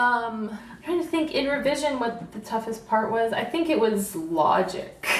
[0.02, 3.32] Um, I'm trying to think in revision what the toughest part was.
[3.32, 5.06] I think it was logic.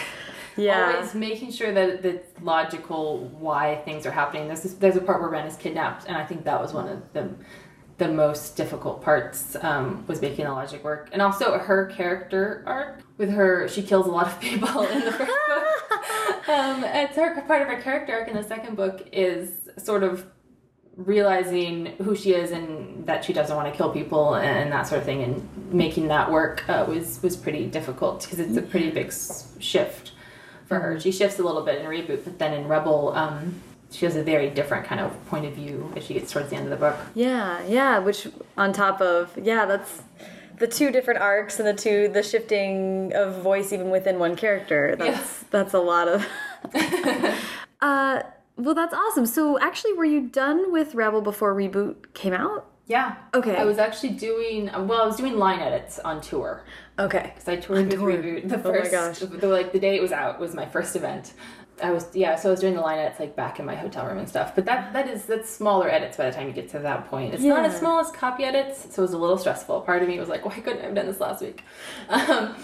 [0.54, 0.96] Yeah.
[0.96, 4.48] Always making sure that it's logical why things are happening.
[4.48, 6.88] There's this, there's a part where Ren is kidnapped, and I think that was one
[6.88, 7.30] of the
[7.96, 13.00] the most difficult parts um, was making the logic work, and also her character arc
[13.16, 13.66] with her.
[13.66, 15.98] She kills a lot of people in the first book.
[16.48, 20.26] Um, so her part of her character arc in the second book is sort of
[20.96, 24.98] realizing who she is and that she doesn't want to kill people and that sort
[25.00, 28.90] of thing and making that work uh, was was pretty difficult because it's a pretty
[28.90, 30.12] big s- shift
[30.66, 31.00] for her.
[31.00, 34.22] She shifts a little bit in reboot but then in rebel um, she has a
[34.22, 36.76] very different kind of point of view as she gets towards the end of the
[36.76, 36.96] book.
[37.14, 40.02] Yeah, yeah, which on top of yeah, that's
[40.58, 44.94] the two different arcs and the two the shifting of voice even within one character.
[44.96, 46.26] That's that's a lot of
[47.80, 48.22] Uh
[48.64, 49.26] well that's awesome.
[49.26, 52.68] So actually were you done with Rebel before reboot came out?
[52.88, 53.54] yeah Okay.
[53.56, 56.64] i was actually doing well i was doing line edits on tour
[56.98, 57.30] Okay.
[57.32, 58.10] because I toured with tour.
[58.12, 59.18] Reboot the Oh my first, gosh.
[59.20, 61.32] The, like the day it was out was my first event.
[61.82, 64.06] I was yeah, so I was doing the line edits like back in my hotel
[64.06, 64.54] room and stuff.
[64.54, 67.34] But that that is that's smaller edits by the time you get to that point.
[67.34, 69.80] It's not as small as copy edits, so it was a little stressful.
[69.82, 71.64] Part of me was like, why couldn't I have done this last week?
[72.08, 72.56] Um,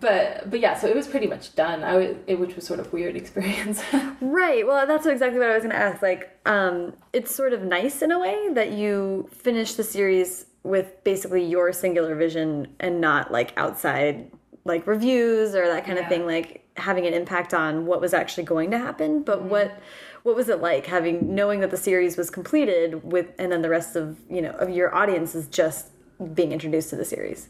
[0.00, 1.82] but but yeah, so it was pretty much done.
[1.82, 3.82] I was, it, which was sort of weird experience.
[4.20, 4.66] Right.
[4.66, 6.02] Well, that's exactly what I was going to ask.
[6.02, 11.02] Like, um, it's sort of nice in a way that you finish the series with
[11.04, 14.30] basically your singular vision and not like outside
[14.64, 16.26] like reviews or that kind of thing.
[16.26, 19.22] Like having an impact on what was actually going to happen.
[19.22, 19.78] But what
[20.22, 23.68] what was it like having knowing that the series was completed with and then the
[23.68, 25.88] rest of you know of your audience is just
[26.34, 27.48] being introduced to the series.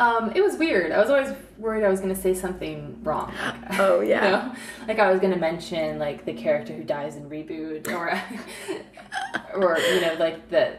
[0.00, 0.92] Um, it was weird.
[0.92, 3.34] I was always worried I was going to say something wrong.
[3.44, 4.30] Like, Oh, you yeah.
[4.30, 4.54] know?
[4.88, 8.18] like I was going to mention like the character who dies in reboot, or
[9.54, 10.78] or you know like the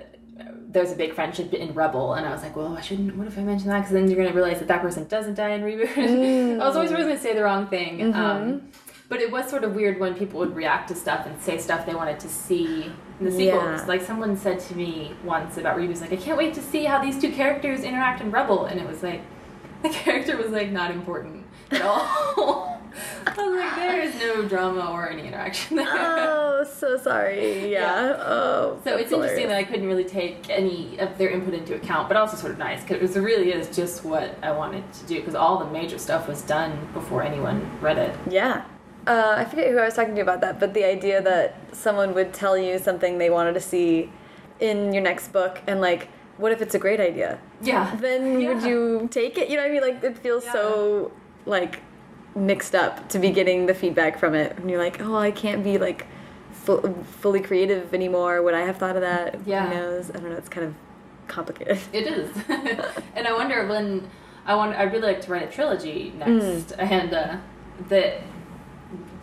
[0.72, 3.16] there's a big friendship in Rebel, and I was like, well, I shouldn't.
[3.16, 3.80] What if I mention that?
[3.80, 5.98] Because then you're going to realize that that person doesn't die in reboot.
[6.62, 8.14] I was always going to say the wrong thing.
[8.14, 8.70] Um,
[9.10, 11.86] but it was sort of weird when people would react to stuff and say stuff
[11.86, 13.82] they wanted to see in the sequels.
[13.82, 13.86] Yeah.
[13.86, 17.04] Like someone said to me once about reboots, like, I can't wait to see how
[17.04, 19.22] these two characters interact in Rebel, and it was like
[19.84, 22.70] the character was like not important at all.
[23.26, 25.88] I was like, there is no drama or any interaction there.
[25.90, 27.72] Oh, so sorry.
[27.72, 27.82] Yeah.
[27.82, 28.18] Yeah.
[28.20, 28.80] Oh.
[28.84, 32.18] So it's interesting that I couldn't really take any of their input into account, but
[32.18, 35.36] also sort of nice because it really is just what I wanted to do because
[35.36, 38.16] all the major stuff was done before anyone read it.
[38.30, 38.66] Yeah.
[39.08, 42.14] Uh, I forget who I was talking to about that, but the idea that someone
[42.14, 44.12] would tell you something they wanted to see
[44.60, 47.40] in your next book, and like, what if it's a great idea?
[47.62, 47.96] Yeah.
[47.96, 49.50] Then would you take it?
[49.50, 49.82] You know what I mean?
[49.82, 51.12] Like, it feels so
[51.48, 51.82] like
[52.36, 55.64] mixed up to be getting the feedback from it, and you're like, oh, I can't
[55.64, 56.08] be like
[56.52, 58.42] fu fully creative anymore.
[58.42, 59.40] Would I have thought of that?
[59.46, 59.68] Yeah.
[59.68, 60.10] Who knows?
[60.10, 60.36] I don't know.
[60.38, 60.76] It's kind of
[61.28, 61.80] complicated.
[61.94, 62.30] It is,
[63.16, 64.10] and I wonder when
[64.46, 64.76] I want.
[64.76, 67.38] I'd really like to write a trilogy next, and uh,
[67.90, 68.22] that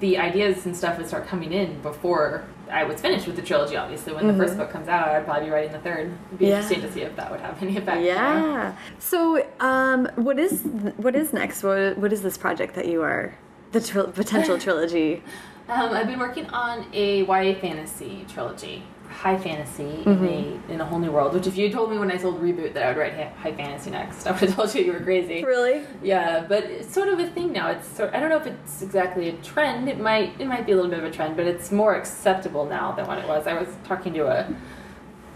[0.01, 3.77] the ideas and stuff would start coming in before I was finished with the trilogy.
[3.77, 6.13] Obviously, when the first book comes out, I'd probably be writing the third.
[6.29, 6.57] It'd be Yeah.
[6.57, 8.01] interesting to see if that would have any effect.
[8.01, 8.15] you know?
[8.15, 8.73] Yeah.
[8.99, 10.63] So, um, what is
[10.97, 11.63] what is next?
[11.63, 13.35] What what is this project that you are
[13.73, 15.23] the tril potential trilogy?
[15.69, 20.25] Um, I've been working on a YA fantasy trilogy, high fantasy Mm-hmm.
[20.25, 21.35] in a in a whole new world.
[21.35, 23.91] Which, if you told me when I sold reboot that I would write high fantasy
[23.91, 25.45] next, I would have told you you were crazy.
[25.45, 25.83] Really?
[26.03, 27.71] Yeah, but it's sort of a thing now.
[27.71, 28.15] It's sort.
[28.15, 29.89] I don't know if it's exactly a trend.
[29.89, 30.41] It might.
[30.41, 33.07] It might be a little bit of a trend, but it's more acceptable now than
[33.07, 33.47] when it was.
[33.47, 34.55] I was talking to a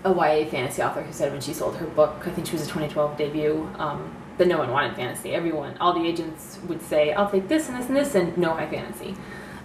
[0.04, 2.62] a YA fantasy author who said when she sold her book, I think she was
[2.62, 5.32] a 2012 debut, um, that no one wanted fantasy.
[5.32, 8.52] Everyone, all the agents would say, "I'll take this and this and this," and no
[8.52, 9.14] high fantasy.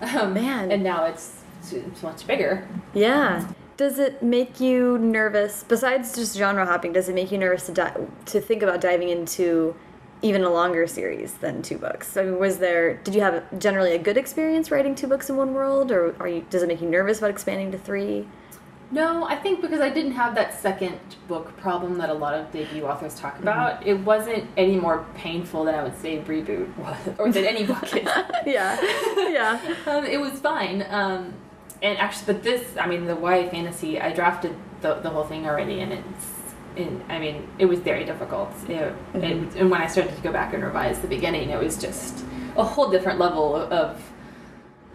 [0.02, 0.72] Oh Man.
[0.72, 1.42] And now it's
[1.72, 2.68] it's much bigger.
[2.94, 3.48] Yeah.
[3.78, 5.64] Does it make you nervous?
[5.68, 9.76] Besides just genre hopping, does it make you nervous to to think about diving into
[10.24, 12.18] even a longer series than two books?
[12.18, 12.96] I mean, was there?
[12.96, 16.28] Did you have generally a good experience writing two books in one world, or are
[16.28, 16.44] you?
[16.50, 18.28] Does it make you nervous about expanding to three?
[18.90, 22.52] No, I think because I didn't have that second book problem that a lot of
[22.52, 26.98] debut authors talk about, it wasn't any more painful than I would say reboot was,
[27.20, 28.04] or that any book is.
[28.46, 28.80] yeah,
[29.18, 29.60] yeah.
[29.86, 30.86] Um, it was fine.
[30.90, 31.34] Um,
[31.82, 35.48] and actually, but this, I mean, the YA fantasy, I drafted the, the whole thing
[35.48, 36.26] already, and it's,
[36.76, 38.52] and I mean, it was very difficult.
[38.68, 39.58] It, it, mm-hmm.
[39.58, 42.24] and when I started to go back and revise the beginning, it was just
[42.56, 44.02] a whole different level of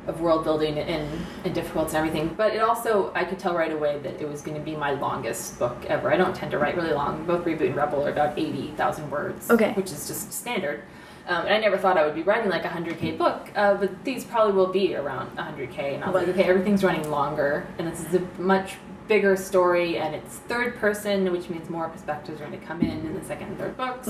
[0.07, 2.35] of world building and, and difficulty and everything.
[2.37, 4.92] But it also, I could tell right away that it was going to be my
[4.92, 6.12] longest book ever.
[6.12, 7.25] I don't tend to write really long.
[7.25, 9.73] Both Reboot and Rebel are about 80,000 words, Okay.
[9.75, 10.83] which is just standard.
[11.28, 14.04] Um, and I never thought I would be writing like a 100k book, uh, but
[14.04, 15.94] these probably will be around 100k.
[15.94, 18.74] And I was like, okay, everything's running longer, and this is a much
[19.08, 23.06] bigger story, and it's third person, which means more perspectives are going to come in
[23.06, 24.08] in the second and third books.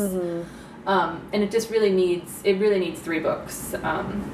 [0.87, 3.75] Um, and it just really needs, it really needs three books.
[3.83, 4.31] Um,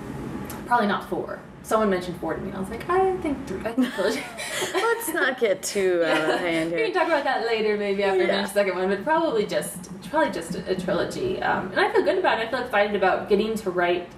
[0.67, 1.41] probably not four.
[1.69, 3.61] Someone mentioned four to me, I was like, I think three.
[3.61, 4.23] I think trilogy.
[4.75, 6.87] Let's not get too out of hand we here.
[6.87, 8.41] can talk about that later, maybe after Yeah.
[8.41, 8.89] the second one.
[8.89, 11.43] But probably just, probably just a, a trilogy.
[11.43, 12.49] Um, and I feel good about it.
[12.49, 14.09] I feel excited about getting to write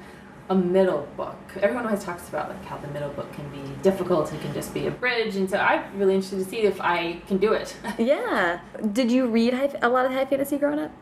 [0.49, 1.37] a middle book.
[1.61, 4.73] Everyone always talks about like how the middle book can be difficult and can just
[4.73, 5.35] be a bridge.
[5.35, 7.75] And so I'm really interested to see if I can do it.
[7.99, 8.61] Yeah.
[8.93, 10.93] Did you read high, a lot of high fantasy growing up?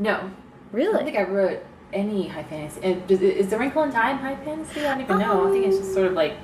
[0.00, 0.32] no,
[0.72, 0.94] Really?
[0.94, 2.80] I don't think I wrote any high fantasy.
[2.82, 4.80] Is The Wrinkle in Time high fantasy?
[4.80, 5.48] I don't even know.
[5.48, 6.36] I think it's just sort of like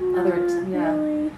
[0.00, 0.94] other, yeah.
[0.94, 1.32] Really?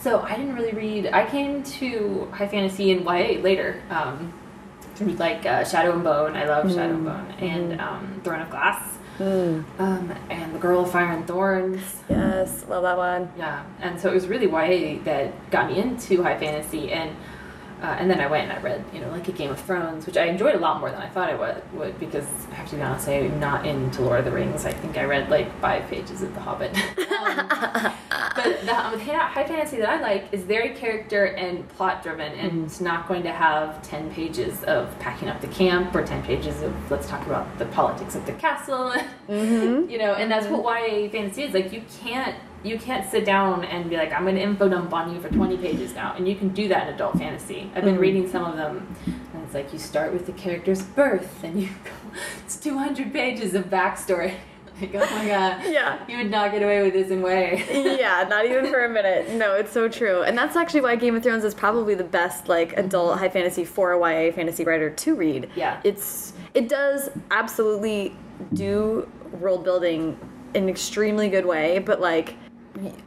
[0.00, 1.06] So I didn't really read.
[1.06, 3.82] I came to high fantasy and YA later.
[3.90, 4.32] Um,
[4.96, 6.36] through like uh, Shadow and Bone.
[6.36, 8.98] I love Shadow and Bone and um, Throne of Glass.
[9.18, 9.64] Mm.
[9.78, 11.80] Um, and The Girl of Fire and Thorns.
[12.08, 13.32] Yes, love that one.
[13.38, 17.16] Yeah, and so it was really YA that got me into high fantasy, and
[17.86, 20.06] uh, and then I went and I read, you know, like a Game of Thrones,
[20.06, 22.68] which I enjoyed a lot more than I thought I would, would because I have
[22.70, 24.64] to be honest, I'm not into Lord of the Rings.
[24.64, 26.76] I think I read like five pages of The Hobbit.
[26.76, 27.92] um,
[28.34, 32.64] but the um, high fantasy that I like is very character and plot driven, and
[32.64, 36.62] it's not going to have ten pages of packing up the camp or ten pages
[36.62, 38.94] of let's talk about the politics of the castle.
[39.26, 39.90] Mm-hmm.
[39.90, 41.52] you know, and that's what YA fantasy is.
[41.52, 45.12] Like you can't you can't sit down and be like, I'm gonna info dump on
[45.14, 46.14] you for twenty pages now.
[46.16, 47.70] And you can do that in adult fantasy.
[47.74, 48.00] I've been Mhm.
[48.00, 51.68] reading some of them and it's like you start with the character's birth and you
[51.84, 54.34] go it's two hundred pages of backstory.
[54.78, 55.62] Like, oh my god.
[55.64, 55.98] Yeah.
[56.06, 57.64] You would not get away with this in way.
[57.98, 59.30] yeah, not even for a minute.
[59.30, 60.20] No, it's so true.
[60.22, 63.64] And that's actually why Game of Thrones is probably the best like adult high fantasy
[63.64, 65.48] for a YA fantasy writer to read.
[65.56, 65.80] Yeah.
[65.82, 68.14] It's it does absolutely
[68.52, 69.08] do
[69.40, 70.18] world building
[70.52, 72.34] in an extremely good way, but like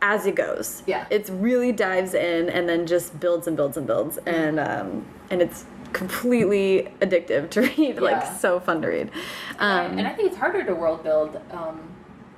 [0.01, 0.83] as it goes.
[0.85, 1.05] Yeah.
[1.09, 5.41] It's really dives in and then just builds and builds and builds and um and
[5.41, 9.11] it's completely addictive to read, like so fun to read.
[9.59, 11.79] Um and I think it's harder to world build um,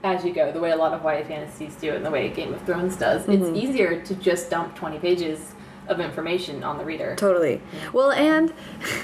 [0.03, 2.53] as you go, the way a lot of YA fantasies do, and the way Game
[2.53, 3.21] of Thrones does.
[3.27, 3.43] Mm-hmm.
[3.43, 5.53] It's easier to just dump twenty pages
[5.91, 7.15] of information on the reader.
[7.15, 7.62] Totally.
[7.93, 8.54] Well, and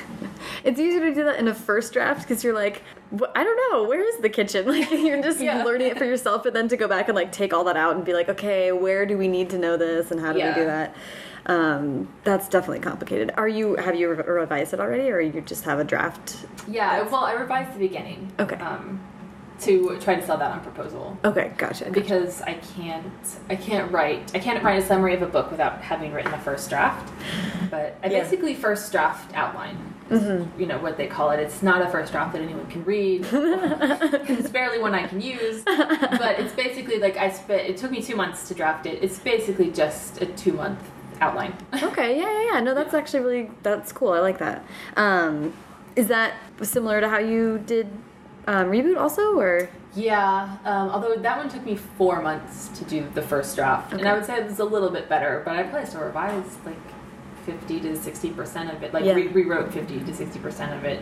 [0.63, 2.84] it's easier to do that in a first draft because you're like,
[3.36, 4.65] I don't know, where is the kitchen?
[4.78, 5.63] Like you're just Yeah.
[5.63, 7.95] learning it for yourself, but then to go back and like take all that out
[7.95, 10.50] and be like, okay, where do we need to know this and how do Yeah.
[10.56, 10.95] we do that?
[11.45, 13.32] Um, that's definitely complicated.
[13.38, 16.45] Are you have you re- revised it already, or you just have a draft?
[16.67, 18.34] Yeah, well, I revised the beginning.
[18.38, 18.58] Okay.
[18.58, 19.00] Um,
[19.62, 21.86] to try to sell that on proposal Okay, gotcha.
[21.86, 21.91] gotcha.
[21.91, 23.06] because I can't
[23.50, 26.38] I can't write I can't write a summary of a book without having written a
[26.39, 27.12] first draft.
[27.72, 28.22] But I Yeah.
[28.24, 29.93] basically first draft outline.
[30.10, 30.60] Mm-hmm.
[30.60, 31.39] You know what they call it.
[31.39, 33.26] It's not a first draft that anyone can read.
[33.32, 35.63] it's barely one I can use.
[35.65, 37.67] But it's basically like I spent.
[37.67, 39.04] It took me two months to draft it.
[39.04, 40.80] It's basically just a two month
[41.20, 41.54] outline.
[41.82, 42.60] Okay, yeah, yeah, yeah.
[42.62, 44.12] No, that's actually really that's cool.
[44.13, 44.63] I like that.
[44.96, 45.54] Um,
[45.98, 47.88] is that similar to how you did
[48.47, 53.07] um, reboot also, or Yeah, um, although that one took me four months to do
[53.13, 55.63] the first draft, and I would say it was a little bit better, but I
[55.63, 56.75] probably still revised like
[57.45, 59.13] fifty to sixty percent of it, like Yeah.
[59.13, 61.01] re- rewrote fifty to sixty percent of it.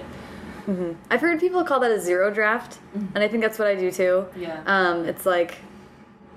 [1.11, 3.91] I've heard people call that a zero draft, and I think that's what I do
[3.91, 4.25] too.
[4.35, 4.61] Yeah.
[4.65, 5.59] Um, it's like,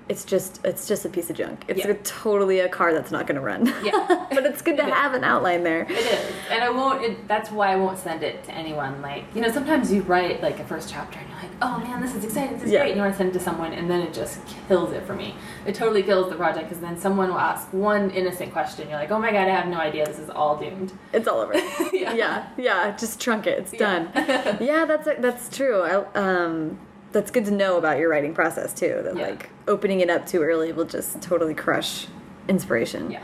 [0.09, 1.63] it's just it's just a piece of junk.
[1.67, 1.91] It's Yeah.
[1.91, 3.67] a, totally a car that's not going to run.
[3.83, 4.25] Yeah.
[4.33, 4.93] but it's good to It is.
[4.93, 5.83] have an outline there.
[5.83, 7.03] It is, and I won't.
[7.03, 9.01] It, that's why I won't send it to anyone.
[9.01, 12.01] Like you know, sometimes you write like a first chapter, and you're like, "Oh man,
[12.01, 12.79] this is exciting, this is Yeah.
[12.79, 15.03] great," and you want to send it to someone, and then it just kills it
[15.05, 15.35] for me.
[15.67, 18.89] It totally kills the project because then someone will ask one innocent question.
[18.89, 20.05] You're like, "Oh my god, I have no idea.
[20.05, 21.53] This is all doomed." It's all over.
[21.93, 22.13] Yeah.
[22.13, 22.95] yeah, yeah.
[22.97, 23.59] Just trunk it.
[23.59, 23.79] It's Yeah.
[23.79, 24.57] done.
[24.61, 25.81] yeah, that's that's true.
[25.81, 26.79] I, um,
[27.11, 29.01] that's good to know about your writing process too.
[29.03, 29.27] That Yeah.
[29.27, 32.07] like opening it up too early will just totally crush
[32.47, 33.11] inspiration.
[33.11, 33.21] Yeah.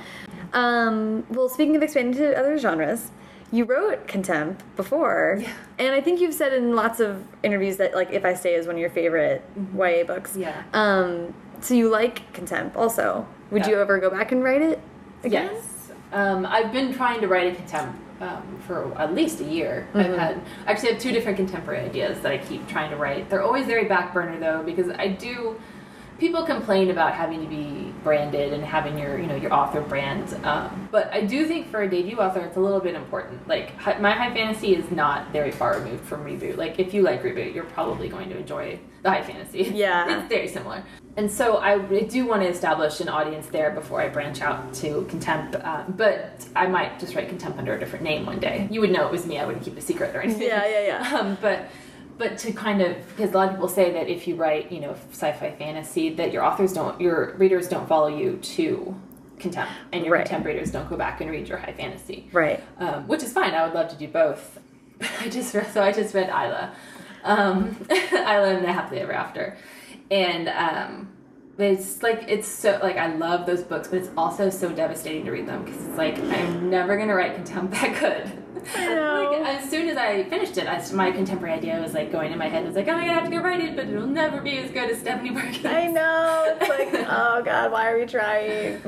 [0.54, 3.12] Um, well, speaking of expanding to other genres,
[3.52, 5.50] you wrote contemp before, Yeah.
[5.80, 8.66] and I think you've said in lots of interviews that like If I Stay is
[8.68, 9.44] one of your favorite
[9.76, 10.36] YA books.
[10.36, 10.64] Yeah.
[10.74, 13.28] Um, so you like contemp also.
[13.52, 13.74] Would Yeah.
[13.74, 14.80] you ever go back and write it
[15.24, 15.50] again?
[15.54, 15.92] Yes.
[16.12, 19.88] Um, I've been trying to write a contemp um, for at least a year.
[19.94, 20.20] I've Mm-hmm.
[20.20, 23.30] had actually I have two different contemporary ideas that I keep trying to write.
[23.30, 25.60] They're always very back burner though because I do.
[26.18, 30.34] People complain about having to be branded and having your you know your author brand,
[30.46, 33.46] um, but I do think for a debut author it's a little bit important.
[33.48, 36.56] Like my high fantasy is not very far removed from reboot.
[36.56, 39.64] Like if you like reboot, you're probably going to enjoy the high fantasy.
[39.76, 40.20] Yeah.
[40.20, 40.84] it's very similar.
[41.18, 45.06] And so I do want to establish an audience there before I branch out to
[45.10, 45.56] contemp.
[45.64, 48.68] Uh, but I might just write contemp under a different name one day.
[48.70, 49.38] You would know it was me.
[49.40, 50.48] I wouldn't keep it a secret or anything.
[50.48, 51.16] Yeah, yeah, yeah.
[51.20, 51.70] Um, but
[52.18, 54.80] but to kind of because a lot of people say that if you write you
[54.80, 58.96] know sci-fi fantasy that your authors don't your readers don't follow you to
[59.40, 60.26] contemp and your Right.
[60.28, 62.64] contemp readers don't go back and read your high fantasy Right.
[62.80, 63.54] um, which is fine.
[63.54, 64.60] I would love to do both.
[65.22, 66.74] I just read, so I just read Isla,
[67.26, 69.58] um, Isla and the Happily Ever After,
[70.10, 71.10] and um,
[71.58, 75.32] it's like it's so like I love those books, but it's also so devastating to
[75.32, 78.45] read them because it's like I'm never gonna write contemp that good.
[78.76, 79.40] I know.
[79.42, 82.38] Like, as soon as I finished it, I, my contemporary idea was like going in
[82.38, 82.64] my head.
[82.64, 84.72] I was like, oh, I have to go write it, but it'll never be as
[84.72, 85.66] good as Stephanie Perkins.
[85.66, 86.58] I know.
[86.60, 88.82] It's like, oh god, why are we trying?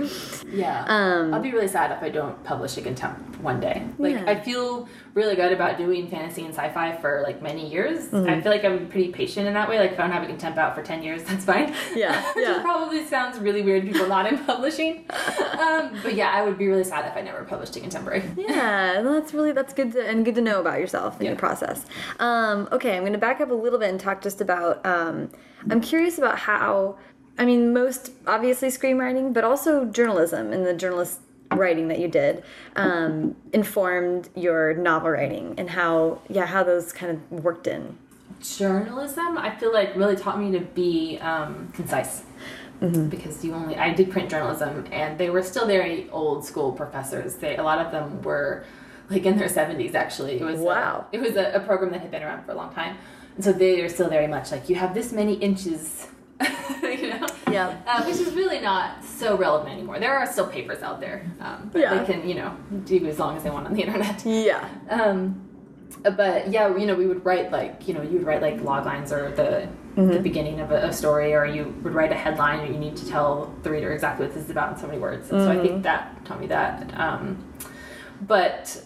[0.51, 0.86] Yeah.
[0.88, 3.88] Um, I'll be really sad if I don't publish a contemp one day.
[3.97, 4.23] Like Yeah.
[4.28, 8.07] I feel really good about doing fantasy and sci-fi for like many years.
[8.07, 8.30] Mm-hmm.
[8.30, 9.80] I feel like I'm pretty patient in that way.
[9.80, 11.73] Like if I don't have a contemp out for ten years, that's fine.
[11.95, 12.61] Yeah, Which yeah.
[12.61, 15.05] probably sounds really weird to people not in publishing.
[15.59, 18.23] um, but yeah, I would be really sad if I never published a contemporary.
[18.38, 21.86] Yeah, that's really that's good to and good to know about yourself and your process.
[22.20, 24.86] Um, okay, I'm going to back up a little bit and talk just about.
[24.86, 25.30] Um,
[25.70, 26.97] I'm curious about how.
[27.39, 31.20] I mean, most obviously screenwriting, but also journalism and the journalist
[31.55, 32.43] writing that you did
[32.76, 37.97] um, informed your novel writing and how yeah how those kind of worked in.
[38.41, 42.24] journalism i feel like really taught me to be um, concise
[43.09, 47.36] because you only i did print journalism and they were still very old school professors
[47.36, 48.63] they a lot of them were
[49.10, 51.05] like in their 70s actually it was a- Wow.
[51.12, 52.97] it was a, a program that had been around for a long time
[53.36, 56.08] and so they are still very much like you have this many inches
[56.84, 57.78] you know Yeah.
[57.88, 61.70] uh, which is really not so relevant anymore there are still papers out there um,
[61.72, 61.93] but Yeah.
[62.03, 62.55] they can you know
[62.86, 64.68] do as long as they want on the internet Yeah.
[64.89, 65.41] um,
[66.03, 68.86] but yeah, you know, we would write like you know, you would write like log
[68.86, 72.60] lines or the the beginning of a, a story, or you would write a headline,
[72.60, 74.99] or you need to tell the reader exactly what this is about in so many
[74.99, 75.32] words.
[75.32, 76.93] And so I think that taught me that.
[76.99, 77.43] Um,
[78.22, 78.84] but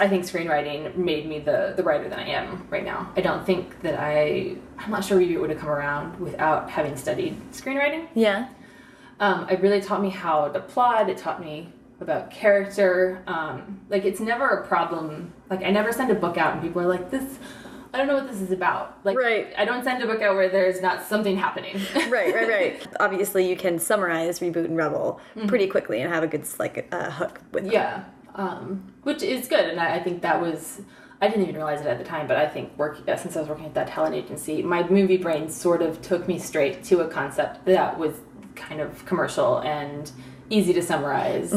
[0.00, 3.10] I think screenwriting made me the the writer that I am right now.
[3.16, 6.70] I don't think that I I'm not sure maybe it would have come around without
[6.70, 8.08] having studied screenwriting.
[8.14, 8.48] Yeah.
[9.20, 11.08] Um, it really taught me how to plot.
[11.08, 13.22] It taught me about character.
[13.26, 15.32] Um, like it's never a problem.
[15.50, 17.38] Like I never send a book out and people are like, "This,
[17.94, 19.52] I don't know what this is about." Like Right.
[19.56, 21.76] I don't send a book out where there's not something happening.
[22.10, 22.86] right, right, right.
[22.98, 25.46] Obviously, you can summarize reboot and rebel Mm-hmm.
[25.48, 27.72] pretty quickly and have a good like uh, hook with them.
[27.72, 28.04] yeah,
[28.34, 30.80] um, which is good, and I, I think that was.
[31.20, 33.40] I didn't even realize it at the time, but I think work uh, since I
[33.40, 37.00] was working at that talent agency, my movie brain sort of took me straight to
[37.02, 38.16] a concept that was
[38.56, 40.10] kind of commercial and
[40.50, 41.52] easy to summarize,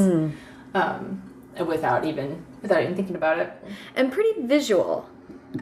[0.76, 1.22] um,
[1.66, 3.52] without even without even thinking about it.
[3.96, 5.10] and pretty visual.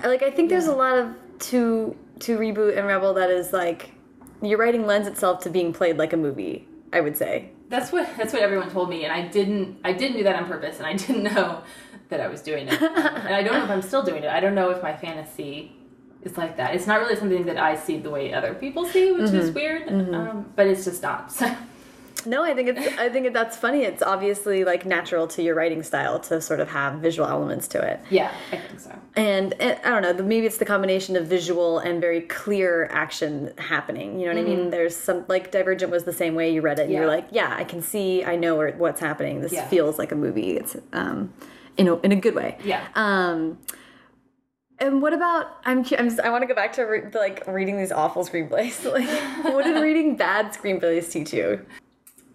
[0.04, 1.16] Like I think there's a lot of
[1.50, 3.92] to to reboot and rebel that is like
[4.42, 6.68] your writing lends itself to being played like a movie.
[6.92, 7.52] I would say.
[7.74, 10.46] That's what that's what everyone told me, and I didn't I didn't do that on
[10.46, 11.64] purpose, and I didn't know
[12.10, 12.80] that I was doing it,
[13.28, 14.30] and I don't know if I'm still doing it.
[14.30, 15.76] I don't know if my fantasy
[16.22, 16.76] is like that.
[16.76, 19.90] It's not really something that I see the way other people see, which is weird,
[19.90, 21.32] um, but it's just not.
[21.40, 21.48] So
[22.26, 23.84] No, I think it's I think that's funny.
[23.84, 27.82] It's obviously like natural to your writing style to sort of have visual elements to
[27.82, 28.00] it.
[28.10, 28.98] yeah, I think so.
[29.16, 32.86] And, and I don't know, the- maybe it's the combination of visual and very clear
[32.92, 34.20] action happening.
[34.20, 34.70] You know what I mean?
[34.72, 36.84] There's some like Divergent was the same way you read it.
[36.84, 37.10] And You're Mm-hmm.
[37.10, 39.42] Like, yeah, I can see, I know where, what's happening.
[39.42, 39.68] This Yeah.
[39.68, 40.58] feels like a movie.
[40.58, 41.34] It's um,
[41.78, 42.58] in a, in a good way.
[42.64, 42.86] Yeah.
[42.96, 43.60] Um,
[44.80, 45.58] and what about?
[45.66, 45.78] I'm.
[45.98, 48.84] I'm just, I want to go back to re like reading these awful screenplays.
[48.92, 49.08] Like,
[49.54, 51.64] what did reading bad screenplays teach you?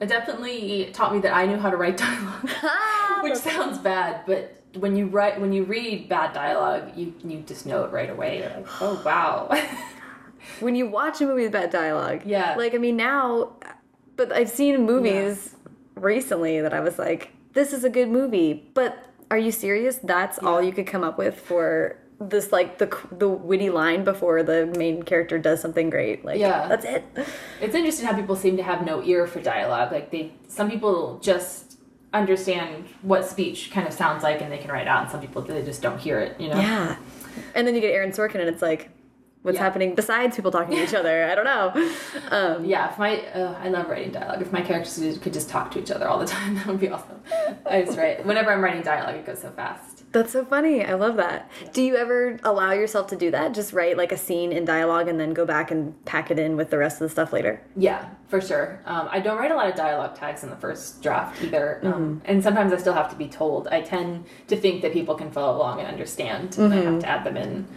[0.01, 4.23] It definitely taught me that I knew how to write dialogue, ah, which sounds bad,
[4.27, 8.11] but when you write when you read bad dialogue, you you just know it right
[8.11, 8.39] away.
[8.39, 9.49] You're like, oh wow.
[10.61, 12.23] when you watch a movie with bad dialogue.
[12.25, 12.55] Yeah.
[12.57, 13.55] Like I mean now
[14.19, 15.55] but I've seen movies
[15.95, 18.69] recently that I was like, this is a good movie.
[18.75, 18.99] But
[19.31, 19.99] are you serious?
[20.03, 24.43] That's all you could come up with for this like the the witty line before
[24.43, 26.25] the main character does something great.
[26.25, 26.67] Like Yeah.
[26.67, 27.05] that's it.
[27.61, 29.93] It's interesting how people seem to have no ear for dialogue.
[29.93, 31.79] Like they, some people just
[32.13, 35.43] understand what speech kind of sounds like and they can write out, and some people
[35.43, 36.41] they just don't hear it.
[36.41, 36.57] You know?
[36.57, 36.97] Yeah.
[37.55, 38.91] And then you get Aaron Sorkin and it's like
[39.43, 39.63] what's Yeah.
[39.63, 41.25] happening besides people talking to each other.
[41.31, 41.91] I don't know.
[42.33, 44.43] Um, Yeah, if my uh, I love writing dialogue.
[44.43, 46.89] If my characters could just talk to each other all the time, that would be
[46.89, 47.23] awesome.
[47.65, 49.98] I just write whenever I'm writing dialogue, it goes so fast.
[50.11, 50.85] That's so funny.
[50.85, 51.51] I love that.
[51.73, 53.53] Do you ever allow yourself to do that?
[53.53, 56.57] Just write like a scene in dialogue and then go back and pack it in
[56.57, 57.63] with the rest of the stuff later?
[57.77, 58.81] Yeah, for sure.
[58.87, 62.23] Um, I don't write a lot of dialogue tags in the first draft either, um,
[62.25, 63.69] and sometimes I still have to be told.
[63.69, 67.09] I tend to think that people can follow along and understand, and I have to
[67.09, 67.69] add them in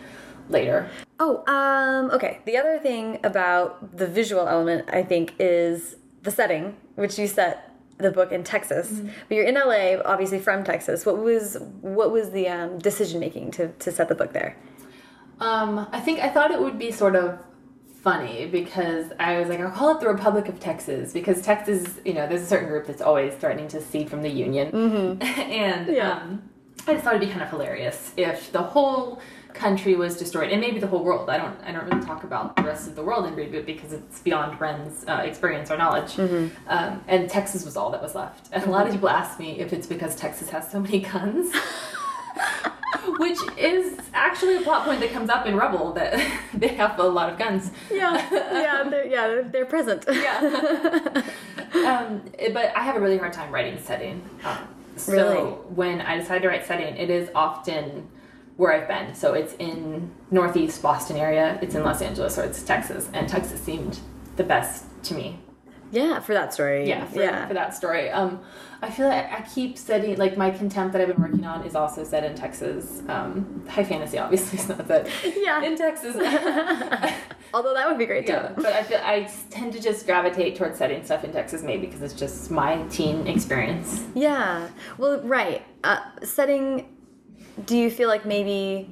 [0.49, 0.89] later.
[1.19, 2.39] Oh, um, okay.
[2.45, 7.70] The other thing about the visual element, I think, is the setting, which you set
[8.01, 9.01] the book in Texas.
[9.27, 11.05] But you're in LA, obviously from Texas.
[11.05, 14.55] What was what was the um, decision making to, to set the book there?
[15.39, 17.39] Um, I think I thought it would be sort of
[18.03, 22.13] funny because I was like, I'll call it the Republic of Texas because Texas, you
[22.13, 24.69] know, there's a certain group that's always threatening to secede from the Union,
[25.21, 26.11] and Yeah.
[26.13, 26.43] um,
[26.87, 29.21] I just thought it'd be kind of hilarious if the whole
[29.53, 31.29] country was destroyed and maybe the whole world.
[31.29, 33.93] I don't, I don't really talk about the rest of the world in reboot because
[33.93, 36.17] it's beyond Wren's uh, experience or knowledge.
[36.67, 38.49] Um, and Texas was all that was left.
[38.51, 41.53] And a lot of people ask me if it's because Texas has so many guns.
[43.17, 46.13] Which is actually a plot point that comes up in Rebel that
[46.53, 47.71] they have a lot of guns.
[47.91, 50.05] Yeah, yeah, they're, yeah, they're, they're present.
[50.07, 51.23] Yeah.
[51.73, 52.21] um,
[52.53, 54.21] but I have a really hard time writing setting.
[54.43, 54.67] Um,
[55.05, 55.51] so Really?
[55.75, 58.07] when I decide to write setting, it is often
[58.57, 59.15] where I've been.
[59.15, 63.09] So it's in Northeast Boston area, it's in Los Angeles, or it's Texas.
[63.13, 63.99] And Texas seemed
[64.37, 65.39] the best to me.
[65.91, 66.87] Yeah, for that story.
[66.87, 67.47] Yeah, for, yeah.
[67.47, 68.09] for that story.
[68.09, 68.39] Um,
[68.81, 71.75] I feel like I keep setting like my contemp that I've been working on is
[71.75, 73.03] also set in Texas.
[73.07, 75.61] Um, high fantasy obviously is not set Yeah.
[75.63, 76.15] in Texas.
[77.53, 78.33] Although that would be great too.
[78.33, 81.85] yeah, but I feel I tend to just gravitate towards setting stuff in Texas maybe
[81.85, 84.03] because it's just my teen experience.
[84.15, 84.69] Yeah.
[84.97, 85.63] Well, right.
[85.83, 86.97] Uh, setting.
[87.65, 88.89] Do you feel like maybe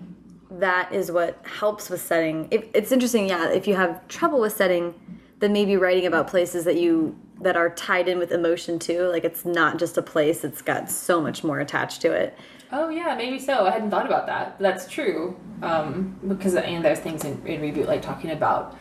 [0.51, 2.47] that is what helps with setting?
[2.51, 3.27] If, it's interesting.
[3.29, 3.49] Yeah.
[3.49, 4.93] If you have trouble with setting,
[5.39, 9.03] then maybe writing about places that you that are tied in with emotion too.
[9.07, 12.37] Like it's not just a place; it's got so much more attached to it.
[12.71, 13.65] Oh yeah, maybe so.
[13.65, 14.59] I hadn't thought about that.
[14.59, 15.39] That's true.
[15.61, 18.77] Um, because and there's things in, in reboot like talking about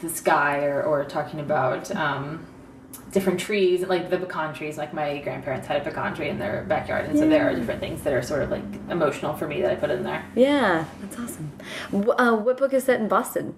[0.00, 2.46] the sky or, or talking about um,
[3.12, 4.78] different trees, like the pecan trees.
[4.78, 7.80] Like my grandparents had a pecan tree in their backyard, and so there are different
[7.80, 10.24] things that are sort of like emotional for me that I put in there.
[10.34, 11.52] Yeah, that's awesome.
[11.92, 13.54] Uh, what book is set in Boston?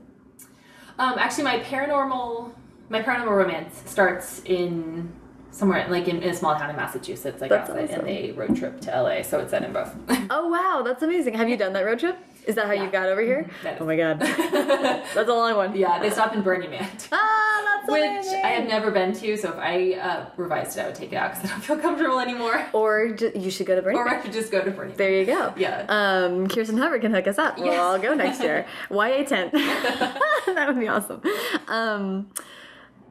[0.99, 2.51] Um, actually, my paranormal
[2.91, 5.13] my paranormal romance starts in
[5.51, 8.01] somewhere like in, in a small town in Massachusetts, like That's outside, awesome.
[8.01, 9.95] and they road trip to LA, so it's set in both.
[10.31, 11.35] Oh wow, that's amazing.
[11.35, 12.17] Have you done that road trip?
[12.47, 13.49] Is that how you got over here?
[13.63, 15.77] Is- Oh my god, that's a long one.
[15.77, 16.89] yeah, they stop in Burning Man.
[17.13, 17.28] Ah,
[17.89, 18.27] Which.
[18.45, 21.17] I have never been to, so if I uh, revised it, I would take it
[21.17, 22.67] out because I don't feel comfortable anymore.
[22.73, 24.09] Or you should go to Burning Or.
[24.09, 25.53] I could just go to Burning There you go.
[25.57, 25.87] Yeah.
[25.89, 27.57] Um, Kirsten Hubbard can hook us up.
[27.59, 27.81] We'll Yes.
[27.81, 28.67] all go next year.
[28.91, 29.53] YA tent.
[29.53, 31.23] that would be awesome.
[31.69, 32.31] Um,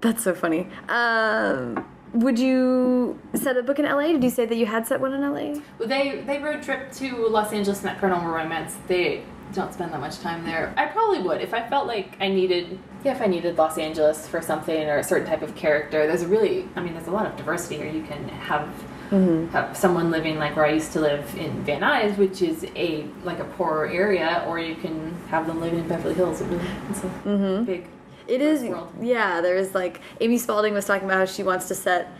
[0.01, 0.67] that's so funny.
[0.89, 4.07] Um, would you set a book in LA?
[4.13, 5.59] Did you say that you had set one in LA?
[5.85, 8.75] They they road trip to Los Angeles in that paranormal romance.
[8.87, 9.23] They
[9.53, 10.73] don't spend that much time there.
[10.77, 12.79] I probably would if I felt like I needed.
[13.03, 16.07] Yeah, if I needed Los Angeles for something or a certain type of character.
[16.07, 17.87] There's a really, I mean, there's a lot of diversity here.
[17.87, 18.67] You can have
[19.09, 19.47] mm-hmm.
[19.49, 23.05] have someone living like where I used to live in Van Nuys, which is a
[23.23, 26.41] like a poorer area, or you can have them living in Beverly Hills.
[26.41, 27.63] It really, it's a mm-hmm.
[27.65, 27.87] big.
[28.27, 28.93] It is, world.
[29.01, 29.39] yeah.
[29.39, 32.11] There is like Amy Spalding was talking about how she wants to set.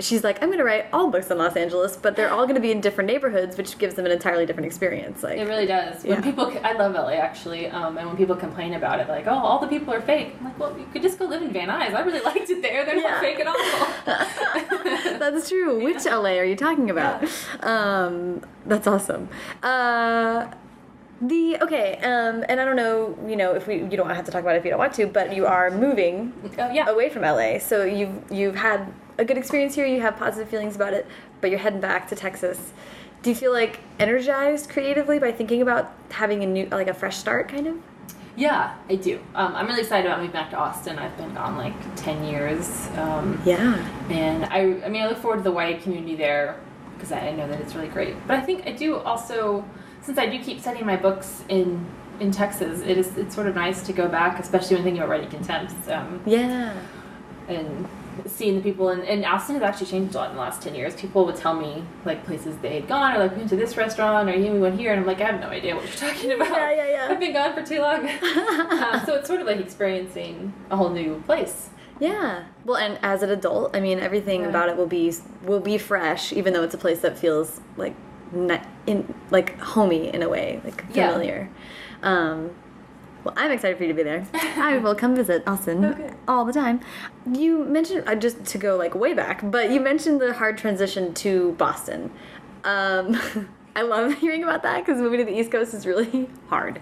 [0.00, 2.54] She's like, I'm going to write all books in Los Angeles, but they're all going
[2.54, 5.22] to be in different neighborhoods, which gives them an entirely different experience.
[5.22, 6.04] Like, It really does.
[6.04, 6.20] When Yeah.
[6.20, 9.58] people, I love LA actually, um, and when people complain about it, like, oh, all
[9.58, 10.34] the people are fake.
[10.38, 11.94] I'm like, well, you could just go live in Van Nuys.
[11.94, 12.84] I really liked it there.
[12.84, 13.10] They're Yeah.
[13.10, 15.18] not fake at all.
[15.18, 15.82] That's true.
[15.84, 17.24] Which LA are you talking about?
[17.62, 19.28] Um, that's awesome.
[19.62, 20.46] Uh,
[21.20, 24.30] the okay, um, and I don't know, you know, if we you don't have to
[24.30, 26.88] talk about it if you don't want to, but you are moving oh yeah.
[26.88, 29.84] away from LA, so you've you've had a good experience here.
[29.86, 31.06] You have positive feelings about it,
[31.40, 32.72] but you're heading back to Texas.
[33.22, 37.16] Do you feel like energized creatively by thinking about having a new, like a fresh
[37.16, 37.76] start, kind of?
[38.36, 39.18] Yeah, I do.
[39.34, 40.96] Um, I'm really excited about moving back to Austin.
[40.96, 42.86] I've been gone like 10 years.
[42.96, 43.84] Um, Yeah.
[44.08, 46.60] And I, I mean, I look forward to the YA community there
[46.94, 48.14] because I know that it's really great.
[48.28, 49.64] But I think I do also,
[50.02, 51.84] since I do keep setting my books in
[52.20, 55.10] in Texas, it is it's sort of nice to go back, especially when thinking about
[55.10, 55.70] writing contemp.
[55.88, 56.74] Um, Yeah.
[57.48, 57.88] and
[58.26, 60.74] seeing the people and, and Austin has actually changed a lot in the last 10
[60.74, 60.94] years.
[60.94, 63.76] People would tell me like places they had gone or like we went to this
[63.76, 66.10] restaurant or yeah, we went here and I'm like I have no idea what you're
[66.10, 66.48] talking about.
[66.50, 67.08] Yeah, yeah, yeah.
[67.10, 68.08] I've been gone for too long.
[68.82, 71.70] um, so it's sort of like experiencing a whole new place.
[72.00, 72.44] Yeah.
[72.64, 74.48] Well, and as an adult, I mean, everything Yeah.
[74.48, 75.12] about it will be
[75.42, 77.94] will be fresh, even though it's a place that feels like
[78.86, 81.08] in like homey in a way, like Yeah.
[81.12, 81.48] familiar.
[82.02, 82.50] Um,
[83.28, 84.26] Well, I'm excited for you to be there.
[84.56, 86.14] I will come visit Austin Okay.
[86.26, 86.80] all the time.
[87.30, 91.12] You mentioned uh, just to go like way back, but you mentioned the hard transition
[91.14, 92.10] to Boston.
[92.64, 93.20] Um,
[93.76, 96.80] I love hearing about that because moving to the East Coast is really hard,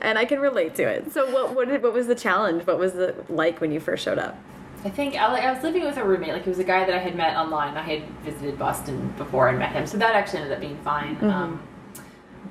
[0.00, 1.12] and I can relate to it.
[1.12, 2.64] So, what what did, what was the challenge?
[2.64, 4.38] What was it like when you first showed up?
[4.84, 6.32] I think I, like, I was living with a roommate.
[6.32, 7.76] Like he was a guy that I had met online.
[7.76, 11.18] I had visited Boston before and met him, so that actually ended up being fine.
[11.24, 11.60] Um,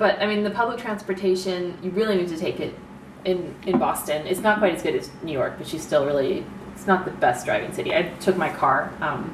[0.04, 2.76] but I mean, the public transportation, you really need to take it
[3.24, 4.28] in in Boston.
[4.28, 6.46] It's not quite as good as New York, but she's still really.
[6.74, 7.96] It's not the best driving city.
[7.96, 9.34] I took my car, um,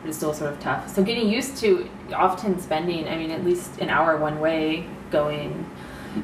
[0.00, 0.88] but it's still sort of tough.
[0.88, 5.68] So getting used to often spending, I mean, at least an hour one way going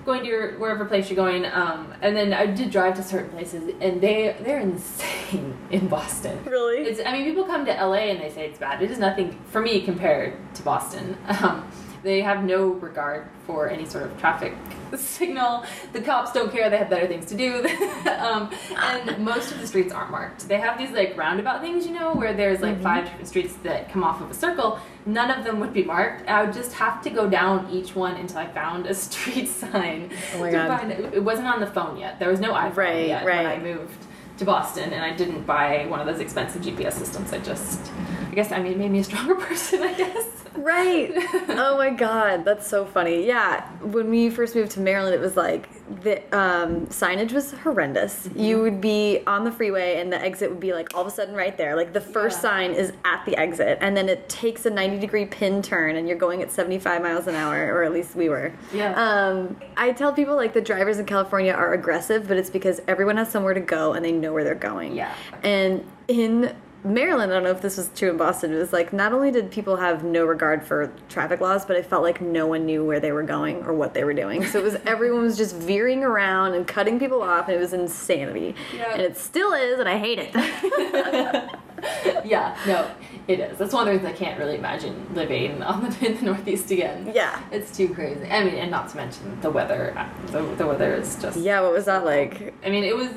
[0.07, 3.31] going to your wherever place you're going um, and then i did drive to certain
[3.31, 6.79] places and they they're insane in boston Really?
[6.79, 8.83] it's, I mean, people come to LA and they say it's bad.
[8.83, 11.17] It is nothing for me compared to Boston.
[11.43, 11.71] Um,
[12.03, 14.55] they have no regard for any sort of traffic
[14.97, 15.65] signal.
[15.93, 16.71] The cops don't care.
[16.71, 17.67] They have better things to do.
[18.19, 20.49] um, and most of the streets aren't marked.
[20.49, 23.91] They have these like roundabout things, you know, where there's like five different streets that
[23.91, 24.79] come off of a circle.
[25.05, 26.29] None of them would be marked.
[26.29, 30.11] I would just have to go down each one until I found a street sign.
[30.35, 30.91] Oh my God.
[30.91, 31.23] it.
[31.23, 32.19] Wasn't on the phone yet.
[32.19, 34.07] There was no iPhone Right, yet when I moved
[34.39, 37.33] to Boston, and I didn't buy one of those expensive GPS systems.
[37.33, 37.91] I just,
[38.31, 39.83] I guess, I mean, it made me a stronger person.
[39.83, 40.46] I guess.
[40.59, 41.13] Right.
[41.51, 43.27] oh my god, that's so funny.
[43.27, 45.69] Yeah, when we first moved to Maryland, it was like
[46.03, 48.27] the um, signage was horrendous.
[48.27, 48.39] Mm-hmm.
[48.39, 51.11] You would be on the freeway, and the exit would be like all of a
[51.11, 51.77] sudden right there.
[51.77, 52.43] Like the first Yeah.
[52.43, 56.09] sign is at the exit, and then it takes a ninety degree pin turn, and
[56.09, 58.53] you're going at seventy five miles an hour, or at least we were.
[58.73, 58.93] Yeah.
[58.95, 63.17] Um, I tell people like the drivers in California are aggressive, but it's because everyone
[63.17, 64.95] has somewhere to go and they know where they're going.
[64.97, 65.15] Yeah.
[65.43, 66.55] And in
[66.87, 69.31] Maryland, I don't know if this was true in Boston, it was like not only
[69.31, 72.85] did people have no regard for traffic laws, but it felt like no one knew
[72.85, 74.45] where they were going or what they were doing.
[74.45, 77.73] So it was everyone was just veering around and cutting people off, and it was
[77.73, 78.55] insanity.
[78.93, 80.33] And it still is, and I hate it.
[82.25, 82.91] yeah, no,
[83.29, 83.59] it is.
[83.59, 86.71] That's one of the reasons I can't really imagine living on the, in the Northeast
[86.71, 87.11] again.
[87.15, 87.43] Yeah.
[87.51, 88.25] It's too crazy.
[88.31, 89.95] I mean, and not to mention the weather.
[90.29, 91.39] The, the weather is just.
[91.39, 92.55] yeah, what was that like?
[92.65, 93.11] I mean, it was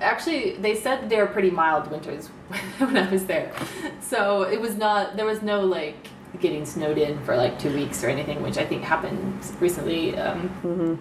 [0.00, 2.28] actually they said they were pretty mild winters
[2.78, 3.52] when I was there,
[4.00, 5.16] so it was not.
[5.16, 6.08] There was no like
[6.40, 10.16] getting snowed in for like two weeks or anything, which I think happened recently.
[10.16, 10.94] Um, Mm-hmm.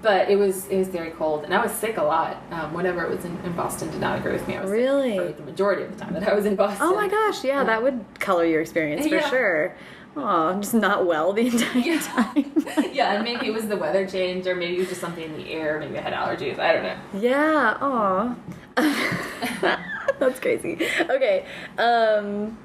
[0.00, 2.42] But it was it was very cold, and I was sick a lot.
[2.50, 4.56] Um, whenever it was in, in Boston, did not agree with me.
[4.56, 5.32] I was sick Really?
[5.32, 6.86] the majority of the time that I was in Boston.
[6.88, 9.28] Oh my gosh, yeah, that would color your experience for Yeah.
[9.28, 9.76] sure.
[10.16, 12.00] Oh, just not well the entire Yeah.
[12.00, 12.52] time.
[12.92, 15.36] yeah, and maybe it was the weather change, or maybe it was just something in
[15.36, 15.78] the air.
[15.80, 16.58] Maybe I had allergies.
[16.58, 16.96] I don't know.
[17.20, 17.78] Yeah.
[17.80, 18.36] Oh,
[20.18, 20.78] That's crazy.
[21.08, 21.44] Okay.
[21.78, 22.56] Um,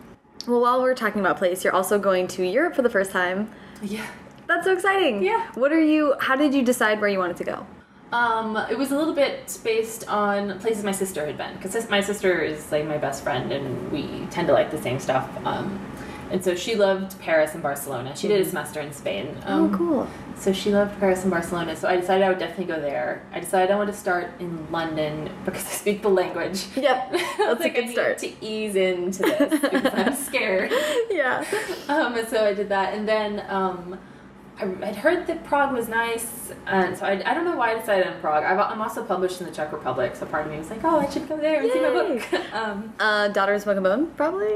[0.47, 3.50] well, while we're talking about place, you're also going to Europe for the first time.
[3.82, 4.06] Yeah.
[4.47, 5.24] That's so exciting.
[5.24, 5.47] Yeah.
[5.56, 6.16] What are you?
[6.20, 7.66] How did you decide where you wanted to go?
[8.12, 12.02] Um, it was a little bit based on places my sister had been because my
[12.02, 15.30] sister is like my best friend and we tend to like the same stuff.
[15.45, 15.80] Um,
[16.32, 18.16] and so she loved Paris and Barcelona.
[18.16, 19.36] She did a semester in Spain.
[19.46, 20.08] Um, oh, cool.
[20.38, 21.76] So she loved Paris and Barcelona.
[21.76, 23.24] So I decided I would definitely go there.
[23.34, 26.66] I decided I want to start in London because I speak the language.
[26.76, 27.10] Yep.
[27.14, 28.18] I That's a like, I good need start.
[28.20, 30.72] to ease into this because I'm scared.
[31.10, 31.44] Yeah.
[31.90, 34.00] Um, and so I did that, and then um,
[34.60, 37.80] I, I'd heard that Prague was nice, and so I, I don't know why I
[37.80, 38.44] decided on Prague.
[38.44, 41.00] I've, I'm also published in the Czech Republic, so part of me was like, oh,
[41.00, 42.54] I should go there and see my book.
[42.54, 44.48] um, Uh, Daughter of Smoke and Bone, probably.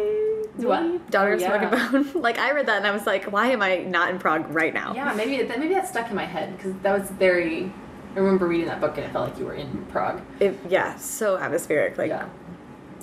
[0.58, 1.10] What?
[1.10, 1.92] Daughter of yeah.
[1.92, 2.22] and Bone.
[2.22, 4.74] like I read that and I was like, why am I not in Prague right
[4.74, 4.94] now?
[4.94, 7.72] yeah, maybe that maybe that stuck in my head because that was very.
[8.16, 10.22] I remember reading that book and it felt like you were in Prague.
[10.40, 10.96] It, yeah.
[10.98, 11.98] So atmospheric.
[11.98, 12.10] Like.
[12.10, 12.28] yeah.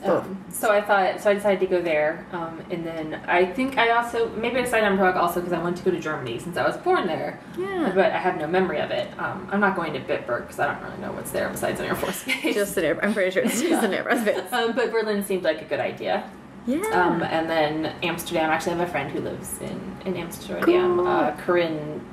[0.02, 3.76] Um, so I thought, so I decided to go there, um, and then I think
[3.76, 6.38] I also maybe I decided on Prague also because I wanted to go to Germany
[6.38, 7.38] since I was born there.
[7.58, 7.92] Yeah.
[7.94, 9.10] But I have no memory of it.
[9.18, 11.86] Um, I'm not going to Bitburg because I don't really know what's there besides an
[11.86, 12.54] Air Force base.
[12.54, 13.04] Just an air.
[13.04, 13.84] I'm pretty sure it's just Yeah.
[13.84, 14.50] an air base.
[14.52, 16.30] um, but Berlin seemed like a good idea.
[16.66, 16.78] Yeah.
[16.92, 18.50] Um, and then Amsterdam.
[18.50, 20.62] Actually, I have a friend who lives in in Amsterdam.
[20.96, 21.06] Cool.
[21.06, 22.04] Uh, Corinne.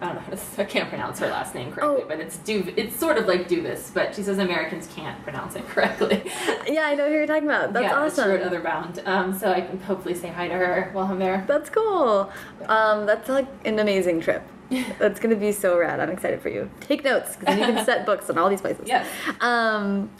[0.00, 0.62] I don't know how to.
[0.62, 2.08] I can't pronounce her last name correctly, Oh.
[2.08, 2.72] but it's Du.
[2.76, 6.24] It's sort of like Duvis, but she says Americans can't pronounce it correctly.
[6.66, 7.72] yeah, I know who you're talking about.
[7.72, 8.24] That's yeah, awesome.
[8.24, 9.06] She wrote Otherbound.
[9.06, 11.44] Um, so I can hopefully say hi to her while I'm there.
[11.46, 12.32] That's cool.
[12.66, 14.42] Um, that's like an amazing trip.
[14.98, 16.00] That's gonna be so rad.
[16.00, 16.70] I'm excited for you.
[16.80, 18.88] Take notes because you can set books in all these places.
[18.88, 19.06] Yes.
[19.40, 20.10] Um,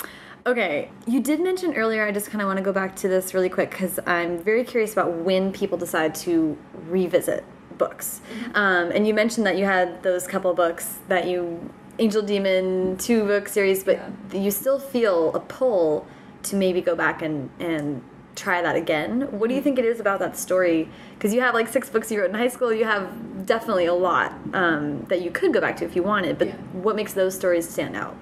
[0.47, 2.05] okay, you did mention earlier.
[2.07, 4.64] I just kind of want to go back to this really quick because I'm very
[4.64, 6.57] curious about when people decide to
[6.88, 7.45] revisit
[7.78, 8.20] books.
[8.55, 13.24] Um, and you mentioned that you had those couple books that you Angel Demon two
[13.24, 14.01] book series, but
[14.32, 16.07] you still feel a pull
[16.45, 18.03] to maybe go back and and
[18.34, 19.28] try that again.
[19.38, 20.88] What do you think it is about that story?
[21.14, 22.72] Because you have like six books you wrote in high school.
[22.72, 26.38] You have definitely a lot um, that you could go back to if you wanted.
[26.38, 26.55] But Yeah.
[26.72, 28.16] what makes those stories stand out?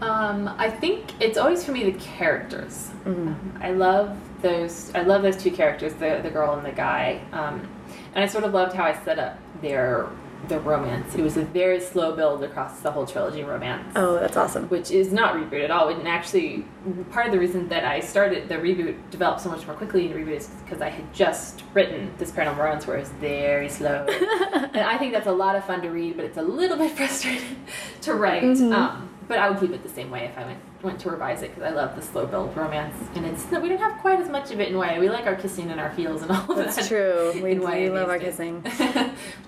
[0.00, 2.90] Um, I think it's always for me the characters.
[3.04, 3.28] Mm-hmm.
[3.28, 4.92] Um, I love those.
[4.94, 7.22] I love those two characters, the the girl and the guy.
[7.32, 7.68] Um,
[8.14, 10.08] and I sort of loved how I set up their
[10.48, 11.14] their romance.
[11.14, 13.92] It was a very slow build across the whole trilogy romance.
[13.94, 14.68] Oh, that's awesome.
[14.68, 15.88] Which is not reboot at all.
[15.88, 16.64] And actually,
[17.10, 20.16] part of the reason that I started the reboot developed so much more quickly in
[20.16, 24.06] reboot is because I had just written this paranormal romance where it was very slow.
[24.52, 26.92] and I think that's a lot of fun to read, but it's a little bit
[26.96, 27.64] frustrating
[28.02, 28.42] to write.
[28.42, 28.72] Mm-hmm.
[28.72, 31.42] Um, but I would keep it the same way if I went went to revise
[31.42, 34.28] it because I love the slow build romance, and it's we don't have quite as
[34.28, 34.98] much of it in YA.
[34.98, 36.88] We like our kissing and our feels and all of That's that.
[36.88, 37.32] true.
[37.42, 38.32] We in do YA love our days.
[38.36, 38.60] kissing.
[38.62, 38.74] Which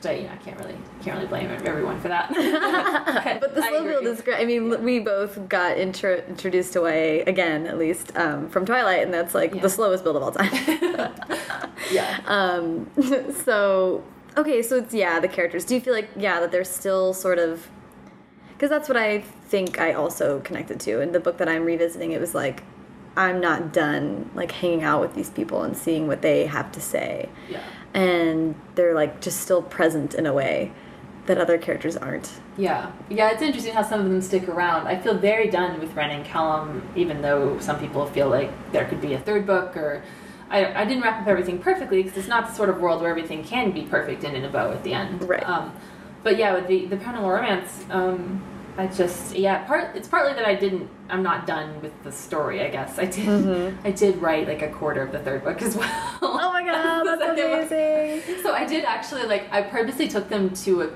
[0.06, 2.28] I, you know, I can't really can't really blame everyone for that.
[3.40, 4.40] but the slow build is great.
[4.40, 9.02] I mean, we both got intro introduced to YA again, at least um, from Twilight,
[9.02, 9.62] and that's like Yeah.
[9.62, 10.52] the slowest build of all time.
[11.90, 12.20] yeah.
[12.26, 12.88] um,
[13.44, 14.04] so
[14.36, 15.64] okay, so it's yeah, the characters.
[15.64, 17.68] Do you feel like yeah that they're still sort of
[18.62, 22.12] because that's what I think I also connected to in the book that I'm revisiting.
[22.12, 22.62] It was like
[23.16, 26.80] I'm not done like hanging out with these people and seeing what they have to
[26.80, 27.60] say, Yeah.
[27.92, 30.70] and they're like just still present in a way
[31.26, 32.34] that other characters aren't.
[32.56, 34.86] Yeah, yeah, it's interesting how some of them stick around.
[34.86, 38.84] I feel very done with Wren and Callum, even though some people feel like there
[38.84, 40.04] could be a third book or.
[40.50, 43.08] I, I didn't wrap up everything perfectly because it's not the sort of world where
[43.08, 45.26] everything can be perfect and in a bow at the end.
[45.26, 45.42] Right.
[45.48, 45.72] Um,
[46.22, 48.42] but yeah, with the the paranormal romance, um,
[48.78, 50.88] I just yeah, part it's partly that I didn't.
[51.10, 52.62] I'm not done with the story.
[52.62, 53.76] I guess I did.
[53.84, 55.88] I did write like a quarter of the third book as well.
[55.88, 56.24] Mm-hmm.
[56.42, 57.70] Oh my god, that's second book.
[57.70, 58.42] amazing!
[58.42, 60.90] So I did actually like I purposely took them to a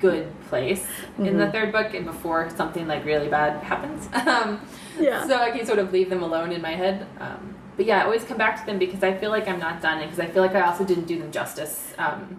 [0.00, 0.84] good place
[1.18, 1.38] in Mm-hmm.
[1.38, 4.08] the third book and before something like really bad happens.
[4.26, 4.60] Um,
[5.00, 5.26] Yeah.
[5.26, 7.06] So I can sort of leave them alone in my head.
[7.18, 9.80] Um, but yeah, I always come back to them because I feel like I'm not
[9.80, 12.38] done because I feel like I also didn't do them justice um,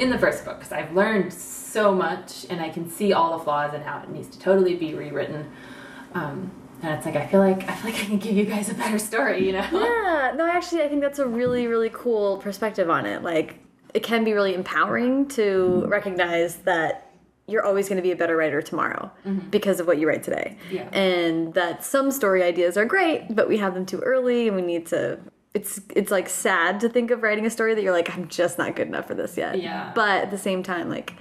[0.00, 3.44] in the first book because I've learned so much and I can see all the
[3.44, 5.50] flaws and how it needs to totally be rewritten.
[6.14, 6.50] Um,
[6.82, 8.74] and it's like I feel like I feel like I can give you guys a
[8.74, 9.66] better story, you know?
[9.70, 13.22] Yeah, no, actually, I think that's a really, really cool perspective on it.
[13.22, 13.58] Like,
[13.92, 17.10] it can be really empowering to recognize that
[17.46, 19.10] you're always going to be a better writer tomorrow
[19.50, 20.56] because of what you write today.
[20.70, 20.88] Yeah.
[20.92, 24.62] And that some story ideas are great, but we have them too early and we
[24.62, 25.18] need to.
[25.52, 28.56] It's it's like sad to think of writing a story that you're like I'm just
[28.58, 29.60] not good enough for this yet.
[29.60, 29.90] Yeah.
[29.94, 31.14] But at the same time, like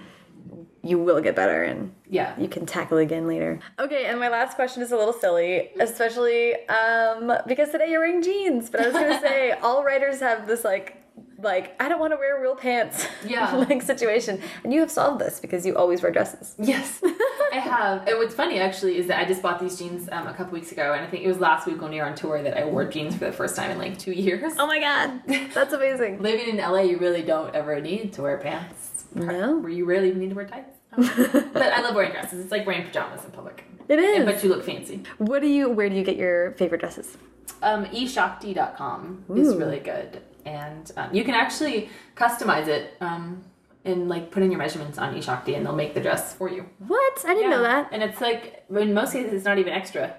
[0.81, 2.39] you will get better and Yeah.
[2.39, 3.59] you can tackle again later.
[3.79, 8.21] Okay, and my last question is a little silly, especially um, because today you're wearing
[8.21, 8.69] jeans.
[8.69, 10.95] But I was gonna say all writers have this like
[11.37, 13.55] like I don't want to wear real pants Yeah.
[13.69, 16.55] like situation, and you have solved this because you always wear dresses.
[16.59, 16.99] Yes,
[17.53, 18.07] I have.
[18.07, 20.71] And what's funny actually is that I just bought these jeans um, a couple weeks
[20.71, 22.65] ago, and I think it was last week when we were on tour that I
[22.65, 24.53] wore jeans for the first time in like two years.
[24.57, 25.21] Oh my god,
[25.53, 26.21] that's amazing.
[26.21, 29.05] Living in LA, you really don't ever need to wear pants.
[29.15, 29.57] No.
[29.57, 30.75] Where you rarely even need to wear tights.
[30.95, 32.41] But I love wearing dresses.
[32.43, 33.63] It's like wearing pajamas in public.
[33.87, 34.25] It is.
[34.25, 35.01] But you look fancy.
[35.17, 35.69] What do you?
[35.69, 37.17] Where do you get your favorite dresses?
[37.63, 40.21] Um, eShakti.com is really good.
[40.45, 43.43] And um, you can actually customize it um,
[43.85, 46.65] and like put in your measurements on eShakti and they'll make the dress for you.
[46.79, 47.25] What?
[47.25, 47.89] I didn't know that.
[47.91, 50.15] And it's like, in most cases, it's not even extra.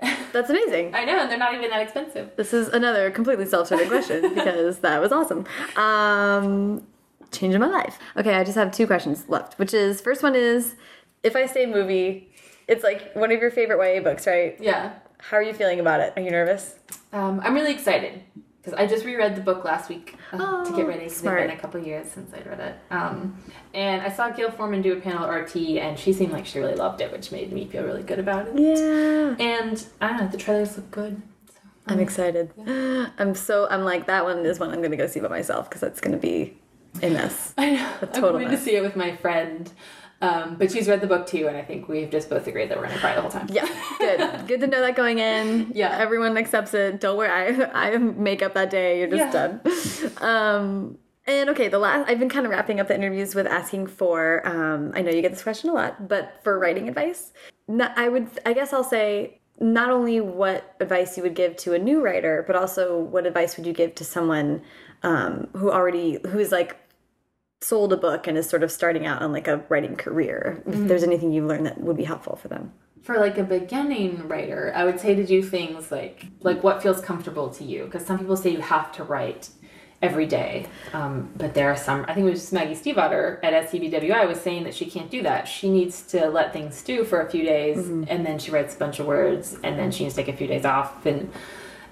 [0.32, 0.94] That's amazing.
[0.94, 2.30] I know, and they're not even that expensive.
[2.36, 5.44] This is another completely self-serving question because that was awesome.
[5.76, 6.86] Um,
[7.32, 7.98] changing my life.
[8.16, 9.58] Okay, I just have two questions left.
[9.58, 10.76] Which is first one is
[11.22, 12.30] if I say movie,
[12.68, 14.56] it's like one of your favorite YA books, right?
[14.60, 14.94] Yeah.
[15.18, 16.12] How are you feeling about it?
[16.16, 16.76] Are you nervous?
[17.12, 18.22] Um, I'm really excited
[18.60, 21.04] because I just reread the book last week uh, to Oh, get ready.
[21.04, 22.74] 'cause It's been a couple years since I'd read it.
[22.90, 23.36] Um,
[23.72, 26.58] and I saw Gayle Forman do a panel at RT, and she seemed like she
[26.58, 28.58] really loved it, which made me feel really good about it.
[28.58, 29.36] Yeah.
[29.38, 31.22] And I don't know, the trailers look good.
[31.52, 31.60] So.
[31.86, 32.50] I'm excited.
[33.18, 35.80] I'm so I'm like that one is one I'm gonna go see by myself because
[35.80, 36.58] that's gonna be
[37.02, 37.54] a mess.
[37.58, 37.90] I know.
[38.02, 38.58] A total I'm going mess.
[38.60, 39.70] to see it with my friend.
[40.20, 42.78] Um, but she's read the book too, and I think we've just both agreed that
[42.78, 43.46] we're to cry the whole time.
[43.52, 44.18] Yeah, good.
[44.48, 45.70] Good to know that going in.
[45.74, 45.96] Yeah.
[45.96, 47.00] Everyone accepts it.
[47.00, 47.30] Don't worry.
[47.30, 48.98] I I have makeup that day.
[48.98, 49.32] You're just Yeah.
[49.32, 49.60] done.
[50.20, 53.86] Um and okay, the last I've been kind of wrapping up the interviews with asking
[53.86, 57.32] for um I know you get this question a lot, but for writing advice.
[57.68, 61.74] No, I would I guess I'll say not only what advice you would give to
[61.74, 64.62] a new writer, but also what advice would you give to someone
[65.04, 66.76] um who already who's like
[67.60, 70.62] sold a book and is sort of starting out on like a writing career.
[70.66, 72.72] If there's anything you've learned that would be helpful for them.
[73.02, 77.00] For like a beginning writer, I would say to do things like like what feels
[77.00, 79.48] comfortable to you, because some people say you have to write
[80.00, 82.04] every day, um, but there are some.
[82.06, 85.48] I think it was Maggie Stiefvater at SCBWI was saying that she can't do that.
[85.48, 88.78] She needs to let things stew for a few days, and then she writes a
[88.78, 91.32] bunch of words, and then she needs to take a few days off and.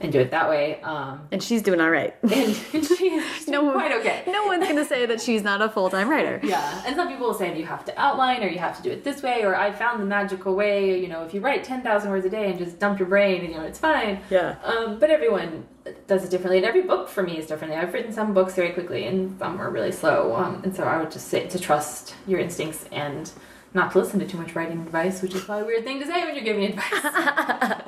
[0.01, 0.81] And do it that way.
[0.83, 2.15] Um, and she's doing all right.
[2.23, 4.25] and she's no, quite okay.
[4.27, 6.41] No one's going to say that she's not a full time writer.
[6.47, 8.91] Yeah, and some people will say you have to outline or you have to do
[8.91, 11.01] it this way or I found the magical way.
[11.01, 13.41] You know, if you write ten thousand words a day and just dump your brain,
[13.41, 14.21] and, you know, it's fine.
[14.31, 14.57] Yeah.
[14.63, 15.67] Um, but everyone
[16.07, 17.79] does it differently, and every book for me is differently.
[17.79, 20.37] I've written some books very quickly, and some are really slow.
[20.37, 23.31] Um, and so I would just say to trust your instincts and
[23.75, 26.07] not to listen to too much writing advice, which is probably a weird thing to
[26.07, 27.83] say when you're giving advice.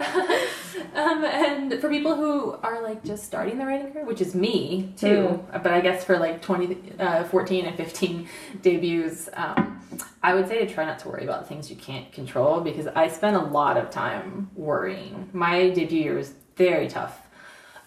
[0.94, 4.94] um, and for people who are like just starting the writing career, which is me
[4.96, 5.62] too, mm.
[5.62, 8.28] but I guess for like 20, uh, 14 and 15
[8.62, 9.80] debuts, um,
[10.22, 13.08] I would say to try not to worry about things you can't control because I
[13.08, 15.28] spent a lot of time worrying.
[15.32, 17.20] My debut year was very tough.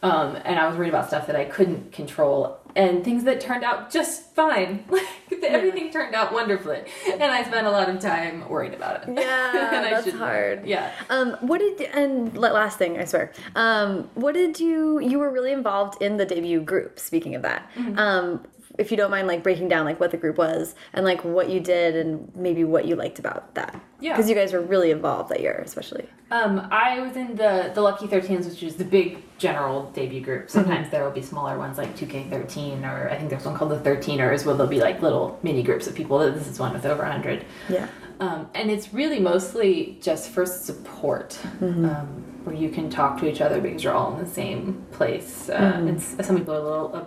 [0.04, 3.64] Um, and I was worried about stuff that I couldn't control and things that turned
[3.64, 4.86] out just fine.
[5.34, 9.18] Like everything turned out wonderfully, and I spent a lot of time worried about it.
[9.18, 9.52] Yeah,
[10.04, 10.66] that's hard.
[10.66, 10.92] Yeah.
[11.10, 13.34] Um, what did and last thing I swear.
[13.56, 17.00] Um, what did you you were really involved in the debut group?
[17.00, 18.00] Speaking of that, mm -hmm.
[18.00, 18.46] um,
[18.78, 21.50] if you don't mind like breaking down like what the group was and like what
[21.50, 24.92] you did and maybe what you liked about that yeah because you guys were really
[24.92, 28.86] involved that year especially um i was in the the lucky 13s which is the
[28.86, 30.50] big general debut group mm-hmm.
[30.50, 30.92] sometimes mm -hmm.
[30.92, 34.46] there will be smaller ones like 2k13 or i think there's one called the 13ers
[34.46, 37.46] where there'll be like little mini groups of people this is one with over 100
[37.70, 37.88] yeah
[38.20, 41.86] um, and it's really mostly just for support mm -hmm.
[41.90, 42.08] um,
[42.44, 44.62] where you can talk to each other because you're all in the same
[44.98, 45.90] place uh, mm -hmm.
[45.90, 47.06] and some people are a little uh,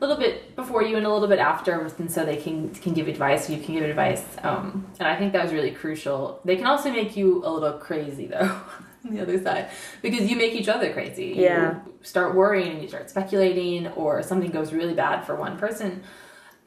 [0.00, 3.08] little bit before you and a little bit after, and so they can can give
[3.08, 3.50] advice.
[3.50, 6.40] You can give advice, um, and I think that was really crucial.
[6.44, 8.60] They can also make you a little crazy though.
[9.04, 9.70] on the other side
[10.02, 14.22] because you make each other crazy yeah you start worrying and you start speculating or
[14.22, 16.02] something goes really bad for one person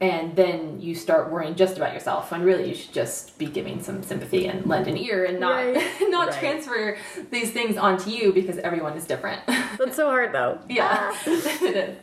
[0.00, 3.82] and then you start worrying just about yourself when really you should just be giving
[3.82, 5.92] some sympathy and lend an ear and not right.
[6.08, 6.38] not right.
[6.38, 6.98] transfer
[7.30, 9.40] these things onto you because everyone is different
[9.78, 11.14] that's so hard though yeah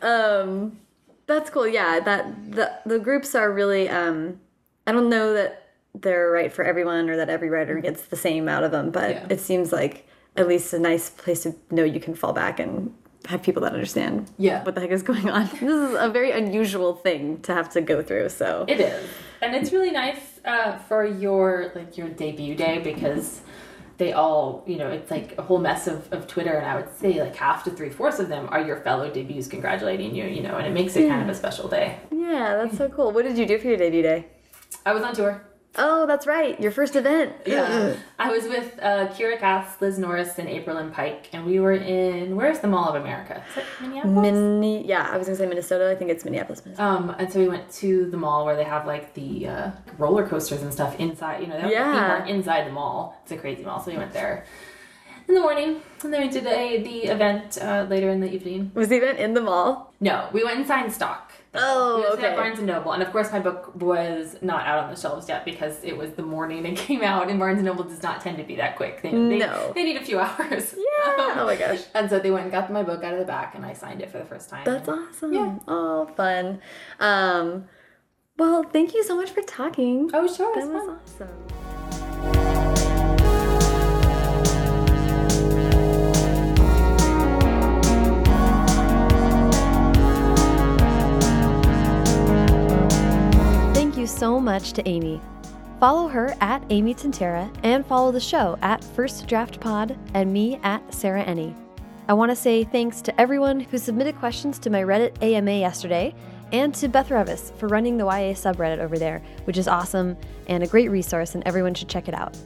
[0.00, 0.78] um
[1.34, 1.66] that's cool.
[1.66, 3.88] Yeah, that the the groups are really.
[3.88, 4.40] Um,
[4.86, 8.48] I don't know that they're right for everyone or that every writer gets the same
[8.48, 9.26] out of them, but yeah.
[9.28, 12.94] it seems like at least a nice place to know you can fall back and
[13.26, 14.64] have people that understand yeah.
[14.64, 15.48] what the heck is going on.
[15.52, 18.30] This is a very unusual thing to have to go through.
[18.30, 19.08] So it is,
[19.40, 23.42] and it's really nice uh, for your like your debut day because
[23.98, 26.94] they all, you know, it's like a whole mess of, of Twitter, and I would
[26.96, 30.42] say like half to three fourths of them are your fellow debuts congratulating you, you
[30.42, 31.10] know, and it makes it yeah.
[31.10, 31.98] kind of a special day.
[32.10, 33.12] Yeah, that's so cool.
[33.12, 34.26] What did you do for your debut day?
[34.86, 35.42] I was on tour.
[35.76, 36.60] Oh, that's right.
[36.60, 37.32] Your first event.
[37.46, 37.96] Yeah.
[38.18, 42.36] I was with uh, Kiera Cass, Liz Norris, and Aprilynne Pike, and we were in,
[42.36, 43.42] where's the Mall of America?
[43.50, 44.32] Is it Minneapolis?
[44.32, 45.90] Mini, yeah, I was going to say Minnesota.
[45.90, 46.88] I think it's Minneapolis, Minnesota.
[46.88, 50.26] Um, and so we went to the mall where they have like the uh, roller
[50.26, 52.26] coasters and stuff inside, you know, they have yeah.
[52.26, 53.18] inside the mall.
[53.22, 53.80] It's a crazy mall.
[53.80, 54.44] So we went there
[55.26, 58.72] in the morning, and then we did a, the event uh, later in the evening.
[58.74, 59.94] Was the event in the mall?
[60.00, 61.31] No, we went and signed stock.
[61.54, 62.28] Oh, okay.
[62.28, 65.28] At Barnes and Noble, and of course, my book was not out on the shelves
[65.28, 68.22] yet because it was the morning it came out, and Barnes and Noble does not
[68.22, 69.02] tend to be that quick.
[69.02, 70.74] They, they, no, they need a few hours.
[70.74, 71.12] Yeah.
[71.12, 71.82] Um, oh my gosh.
[71.94, 74.00] And so they went and got my book out of the back, and I signed
[74.00, 74.64] it for the first time.
[74.64, 75.32] That's awesome.
[75.34, 75.58] Yeah.
[75.68, 76.60] Oh, fun.
[77.00, 77.66] Um,
[78.38, 80.10] well, thank you so much for talking.
[80.14, 80.54] Oh, sure.
[80.54, 80.86] That was
[81.18, 81.28] fun.
[81.28, 82.11] awesome.
[94.22, 95.20] So much to Amy.
[95.80, 100.60] Follow her at Amy Tintera and follow the show at First Draft Pod and me
[100.62, 101.52] at Sarah Enni.
[102.06, 106.14] I want to say thanks to everyone who submitted questions to my Reddit AMA yesterday
[106.52, 110.16] and to Beth Revis for running the YA subreddit over there, which is awesome
[110.46, 112.38] and a great resource, and everyone should check it out.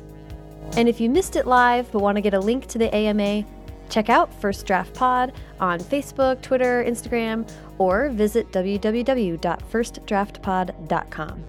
[0.78, 3.44] And if you missed it live but want to get a link to the AMA,
[3.90, 7.46] check out First Draft Pod on Facebook, Twitter, Instagram,
[7.76, 11.44] or visit www.firstdraftpod.com.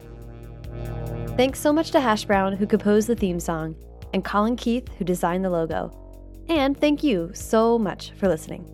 [1.38, 3.76] Thanks so much to Hash Brown, who composed the theme song,
[4.12, 5.94] and Colin Keith, who designed the logo.
[6.50, 8.66] And thank you so much for listening.